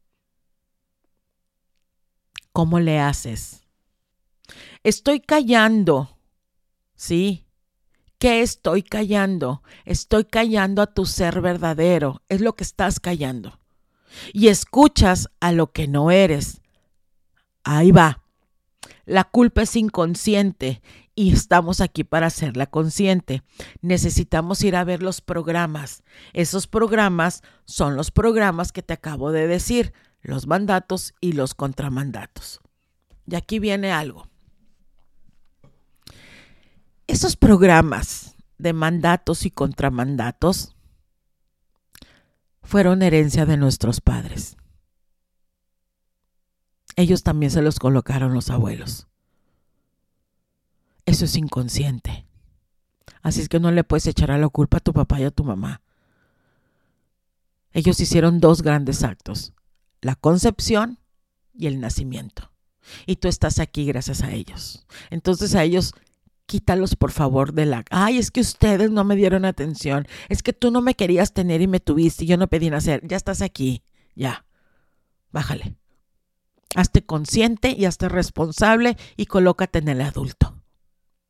¿Cómo 2.55 2.79
le 2.79 3.01
haces? 3.01 3.65
Estoy 4.85 5.19
callando. 5.19 6.17
Sí. 6.95 7.49
¿Qué 8.19 8.43
estoy 8.43 8.85
callando? 8.85 9.65
Estoy 9.85 10.25
callando 10.25 10.81
a 10.81 10.87
tu 10.87 11.05
ser 11.05 11.41
verdadero. 11.41 12.23
Es 12.29 12.41
lo 12.41 12.55
que 12.55 12.63
estás 12.63 13.01
callando. 13.01 13.59
Y 14.33 14.47
escuchas 14.47 15.31
a 15.41 15.51
lo 15.51 15.73
que 15.73 15.89
no 15.89 16.13
eres. 16.13 16.61
Ahí 17.65 17.91
va. 17.91 18.23
La 19.05 19.25
culpa 19.25 19.63
es 19.63 19.75
inconsciente 19.75 20.81
y 21.17 21.33
estamos 21.33 21.81
aquí 21.81 22.05
para 22.05 22.29
hacerla 22.29 22.67
consciente. 22.67 23.43
Necesitamos 23.81 24.63
ir 24.63 24.77
a 24.77 24.85
ver 24.85 25.03
los 25.03 25.21
programas. 25.21 26.05
Esos 26.33 26.69
programas 26.69 27.43
son 27.65 27.97
los 27.97 28.13
programas 28.13 28.71
que 28.71 28.83
te 28.85 28.95
acabo 28.95 29.33
de 29.33 29.49
decir, 29.49 29.93
los 30.25 30.47
mandatos 30.47 31.15
y 31.21 31.33
los 31.33 31.55
contramandatos. 31.55 32.61
Y 33.27 33.37
aquí 33.37 33.59
viene 33.59 33.93
algo. 33.93 34.29
Esos 37.07 37.37
programas 37.37 38.35
de 38.59 38.73
mandatos 38.73 39.45
y 39.45 39.51
contramandatos 39.51 40.75
fueron 42.63 43.03
herencia 43.03 43.45
de 43.45 43.59
nuestros 43.59 44.01
padres. 44.01 44.57
Ellos 46.97 47.23
también 47.23 47.51
se 47.51 47.61
los 47.61 47.79
colocaron 47.79 48.33
los 48.33 48.49
abuelos. 48.51 49.07
Eso 51.05 51.27
es 51.27 51.37
inconsciente. 51.37 52.27
Así 53.21 53.43
es 53.43 53.51
que 53.51 53.61
no 53.61 53.71
le 53.71 53.85
puedes 53.85 54.07
echar 54.07 54.31
a 54.31 54.39
la 54.39 54.49
culpa 54.49 54.79
a 54.79 54.81
tu 54.81 54.95
papá 54.95 55.21
y 55.21 55.25
a 55.25 55.31
tu 55.31 55.45
mamá. 55.45 55.83
Ellos 57.73 58.01
hicieron 58.01 58.41
dos 58.41 58.63
grandes 58.63 59.03
actos, 59.03 59.53
la 60.05 60.15
concepción 60.17 60.99
y 61.55 61.67
el 61.67 61.81
nacimiento. 61.81 62.53
Y 63.07 63.17
tú 63.17 63.29
estás 63.29 63.59
aquí 63.59 63.87
gracias 63.87 64.23
a 64.23 64.33
ellos. 64.33 64.87
Entonces 65.09 65.55
a 65.55 65.65
ellos 65.65 65.95
quítalos 66.45 66.95
por 66.95 67.11
favor 67.11 67.55
de 67.55 67.65
la... 67.65 67.85
Ay, 67.91 68.19
es 68.19 68.31
que 68.31 68.43
ustedes 68.43 68.91
no 68.91 69.05
me 69.05 69.17
dieron 69.17 69.47
atención. 69.47 70.07
Es 70.29 70.43
que 70.43 70.53
tú 70.53 70.71
no 70.71 70.83
me 70.83 70.95
querías 70.95 71.33
tener 71.33 71.63
y 71.63 71.69
me 71.69 71.81
tuviste 71.81 72.25
y 72.25 72.27
yo 72.27 72.37
no 72.37 72.49
pedí 72.49 72.69
nacer. 72.69 73.01
Ya 73.07 73.17
estás 73.17 73.41
aquí. 73.41 73.83
Ya. 74.15 74.45
Bájale. 75.33 75.75
Hazte 76.75 77.07
consciente 77.07 77.75
y 77.77 77.87
hazte 77.87 78.11
responsable 78.11 78.99
y 79.17 79.25
colócate 79.25 79.79
en 79.79 79.89
el 79.89 80.03
adulto. 80.03 80.61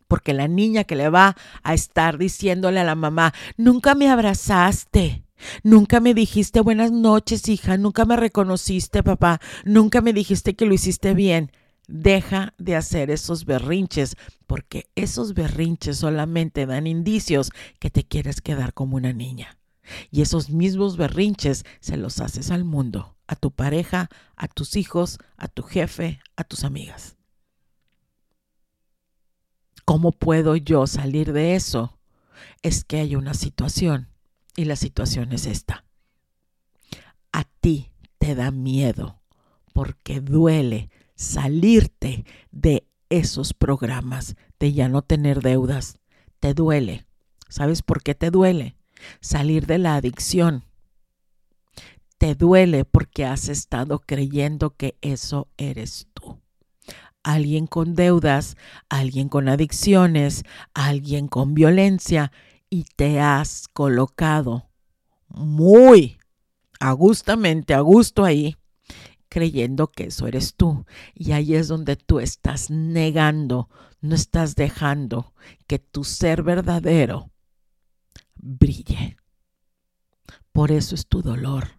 Porque 0.09 0.35
la 0.35 0.49
niña 0.49 0.83
que 0.83 0.97
le 0.97 1.09
va 1.11 1.37
a 1.63 1.75
estar 1.75 2.19
diciéndole 2.19 2.81
a 2.81 2.85
la 2.85 2.97
mamá, 2.97 3.35
nunca 3.57 3.95
me 3.95 4.11
abrazaste, 4.11 5.24
nunca 5.63 6.01
me 6.01 6.15
dijiste 6.15 6.61
buenas 6.61 6.93
noches, 6.93 7.49
hija, 7.49 7.77
nunca 7.77 8.05
me 8.05 8.17
reconociste, 8.17 9.03
papá, 9.03 9.41
nunca 9.65 10.01
me 10.01 10.13
dijiste 10.13 10.55
que 10.55 10.67
lo 10.67 10.75
hiciste 10.75 11.15
bien. 11.15 11.53
Deja 11.87 12.55
de 12.57 12.77
hacer 12.77 13.11
esos 13.11 13.45
berrinches, 13.45 14.17
porque 14.47 14.89
esos 14.95 15.35
berrinches 15.35 15.99
solamente 15.99 16.65
dan 16.65 16.87
indicios 16.87 17.51
que 17.79 17.91
te 17.91 18.05
quieres 18.05 18.41
quedar 18.41 18.73
como 18.73 18.97
una 18.97 19.13
niña. 19.13 19.59
Y 20.11 20.23
esos 20.23 20.49
mismos 20.49 20.97
berrinches 20.97 21.65
se 21.81 21.99
los 21.99 22.21
haces 22.21 22.51
al 22.51 22.65
mundo, 22.65 23.17
a 23.27 23.37
tu 23.37 23.51
pareja, 23.51 24.09
a 24.35 24.49
tus 24.49 24.77
hijos, 24.77 25.19
a 25.37 25.49
tu 25.49 25.63
jefe, 25.63 26.21
a 26.37 26.45
tus 26.45 26.65
amigas. 26.65 27.17
¿Cómo 29.85 30.13
puedo 30.13 30.57
yo 30.57 30.87
salir 30.87 31.35
de 31.35 31.55
eso? 31.55 31.99
Es 32.63 32.85
que 32.85 33.01
hay 33.01 33.17
una 33.17 33.35
situación 33.35 34.09
y 34.57 34.65
la 34.65 34.77
situación 34.77 35.33
es 35.33 35.47
esta. 35.47 35.85
A 37.33 37.45
ti 37.45 37.93
te 38.19 38.35
da 38.35 38.51
miedo 38.51 39.21
porque 39.73 40.21
duele 40.21 40.91
salirte 41.15 42.25
de 42.51 42.87
esos 43.09 43.55
programas, 43.55 44.37
de 44.59 44.73
ya 44.73 44.89
no 44.89 45.03
tener 45.03 45.41
deudas. 45.41 45.99
Te 46.41 46.55
duele. 46.55 47.07
¿Sabes 47.49 47.83
por 47.83 48.03
qué 48.03 48.15
te 48.15 48.31
duele? 48.31 48.77
Salir 49.21 49.67
de 49.67 49.79
la 49.79 49.97
adicción. 49.97 50.65
Te 52.19 52.35
duele 52.35 52.85
porque 52.85 53.25
has 53.25 53.49
estado 53.49 54.01
creyendo 54.01 54.71
que 54.71 54.97
eso 55.01 55.49
eres 55.57 56.09
tú 56.15 56.41
alguien 57.25 57.67
con 57.67 57.95
deudas, 57.95 58.57
alguien 58.89 59.29
con 59.29 59.49
adicciones, 59.49 60.45
alguien 60.75 61.27
con 61.27 61.55
violencia 61.55 62.31
y 62.75 62.83
te 62.97 63.21
has 63.21 63.69
colocado 63.69 64.69
muy 65.29 66.19
agustamente, 66.81 67.73
a 67.73 67.79
gusto 67.79 68.25
ahí, 68.25 68.57
creyendo 69.29 69.93
que 69.93 70.07
eso 70.07 70.27
eres 70.27 70.57
tú. 70.57 70.85
Y 71.15 71.31
ahí 71.31 71.55
es 71.55 71.69
donde 71.69 71.95
tú 71.95 72.19
estás 72.19 72.71
negando, 72.71 73.69
no 74.01 74.17
estás 74.17 74.57
dejando 74.57 75.35
que 75.69 75.79
tu 75.79 76.03
ser 76.03 76.43
verdadero 76.43 77.31
brille. 78.35 79.19
Por 80.51 80.73
eso 80.73 80.97
es 80.97 81.07
tu 81.07 81.23
dolor, 81.23 81.79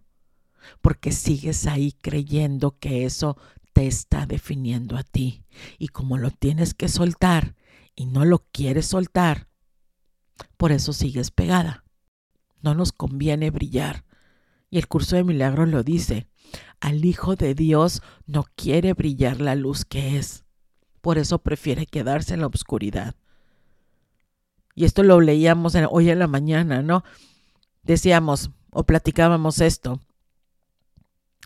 porque 0.81 1.11
sigues 1.11 1.67
ahí 1.67 1.91
creyendo 1.91 2.79
que 2.79 3.03
eso 3.03 3.35
te 3.73 3.85
está 3.85 4.25
definiendo 4.25 4.95
a 4.95 5.03
ti. 5.03 5.43
Y 5.77 5.89
como 5.89 6.17
lo 6.17 6.31
tienes 6.31 6.73
que 6.73 6.87
soltar 6.87 7.57
y 7.95 8.05
no 8.05 8.23
lo 8.23 8.45
quieres 8.53 8.85
soltar, 8.85 9.49
por 10.57 10.71
eso 10.71 10.93
sigues 10.93 11.31
pegada. 11.31 11.83
No 12.61 12.75
nos 12.75 12.91
conviene 12.91 13.51
brillar. 13.51 14.05
Y 14.69 14.77
el 14.77 14.87
curso 14.87 15.15
de 15.15 15.23
milagros 15.23 15.69
lo 15.69 15.83
dice. 15.83 16.27
Al 16.79 17.05
Hijo 17.05 17.35
de 17.35 17.55
Dios 17.55 18.01
no 18.25 18.45
quiere 18.55 18.93
brillar 18.93 19.41
la 19.41 19.55
luz 19.55 19.85
que 19.85 20.17
es. 20.17 20.45
Por 21.01 21.17
eso 21.17 21.39
prefiere 21.39 21.85
quedarse 21.85 22.33
en 22.33 22.41
la 22.41 22.47
oscuridad. 22.47 23.15
Y 24.73 24.85
esto 24.85 25.03
lo 25.03 25.21
leíamos 25.21 25.75
hoy 25.89 26.09
en 26.09 26.19
la 26.19 26.27
mañana, 26.27 26.81
¿no? 26.81 27.03
Decíamos 27.83 28.49
o 28.71 28.83
platicábamos 28.83 29.61
esto 29.61 30.01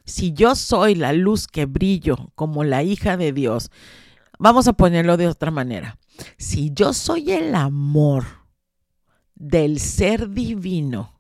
si 0.10 0.34
yo 0.34 0.56
soy 0.56 0.96
la 0.96 1.14
luz 1.14 1.48
que 1.48 1.66
brillo 1.66 2.32
como 2.36 2.64
la 2.64 2.84
hija 2.84 3.16
de 3.16 3.32
Dios, 3.32 3.72
vamos 4.38 4.68
a 4.68 4.74
ponerlo 4.74 5.18
de 5.18 5.28
otra 5.28 5.52
manera. 5.52 5.98
Si 6.38 6.72
yo 6.74 6.94
soy 6.94 7.32
el 7.32 7.56
amor 7.56 8.26
del 9.40 9.80
ser 9.80 10.30
divino, 10.30 11.20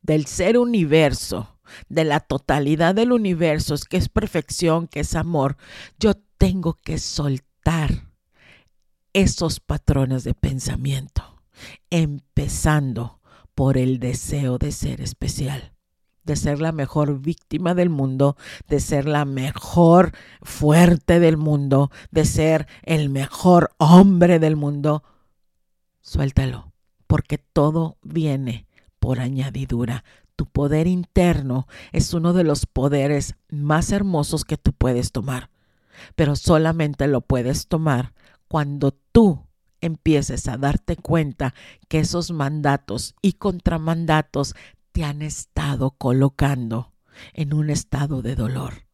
del 0.00 0.26
ser 0.26 0.56
universo, 0.56 1.58
de 1.88 2.04
la 2.04 2.20
totalidad 2.20 2.94
del 2.94 3.12
universo, 3.12 3.74
que 3.90 3.98
es 3.98 4.08
perfección, 4.08 4.88
que 4.88 5.00
es 5.00 5.14
amor, 5.14 5.56
yo 5.98 6.14
tengo 6.38 6.74
que 6.82 6.98
soltar 6.98 8.10
esos 9.12 9.60
patrones 9.60 10.24
de 10.24 10.34
pensamiento, 10.34 11.42
empezando 11.90 13.20
por 13.54 13.76
el 13.76 13.98
deseo 13.98 14.56
de 14.56 14.72
ser 14.72 15.00
especial 15.02 15.72
de 16.24 16.36
ser 16.36 16.60
la 16.60 16.70
mejor 16.70 17.20
víctima 17.20 17.74
del 17.74 17.90
mundo, 17.90 18.36
de 18.68 18.78
ser 18.78 19.06
la 19.06 19.24
mejor 19.24 20.12
fuerte 20.40 21.18
del 21.18 21.36
mundo, 21.36 21.90
de 22.12 22.24
ser 22.24 22.68
el 22.82 23.10
mejor 23.10 23.72
hombre 23.78 24.38
del 24.38 24.54
mundo, 24.56 25.02
suéltalo, 26.02 26.72
porque 27.06 27.38
todo 27.38 27.96
viene 28.02 28.66
por 28.98 29.20
añadidura. 29.20 30.04
Tu 30.36 30.46
poder 30.46 30.86
interno 30.86 31.66
es 31.92 32.14
uno 32.14 32.32
de 32.32 32.44
los 32.44 32.66
poderes 32.66 33.36
más 33.48 33.92
hermosos 33.92 34.44
que 34.44 34.56
tú 34.56 34.72
puedes 34.72 35.12
tomar, 35.12 35.50
pero 36.14 36.36
solamente 36.36 37.06
lo 37.06 37.20
puedes 37.22 37.68
tomar 37.68 38.12
cuando 38.48 38.92
tú 39.12 39.46
empieces 39.80 40.48
a 40.48 40.56
darte 40.56 40.96
cuenta 40.96 41.54
que 41.88 42.00
esos 42.00 42.30
mandatos 42.30 43.14
y 43.20 43.34
contramandatos 43.34 44.54
te 44.92 45.04
han 45.04 45.22
estado 45.22 45.92
colocando 45.92 46.92
en 47.32 47.54
un 47.54 47.70
estado 47.70 48.22
de 48.22 48.36
dolor. 48.36 48.86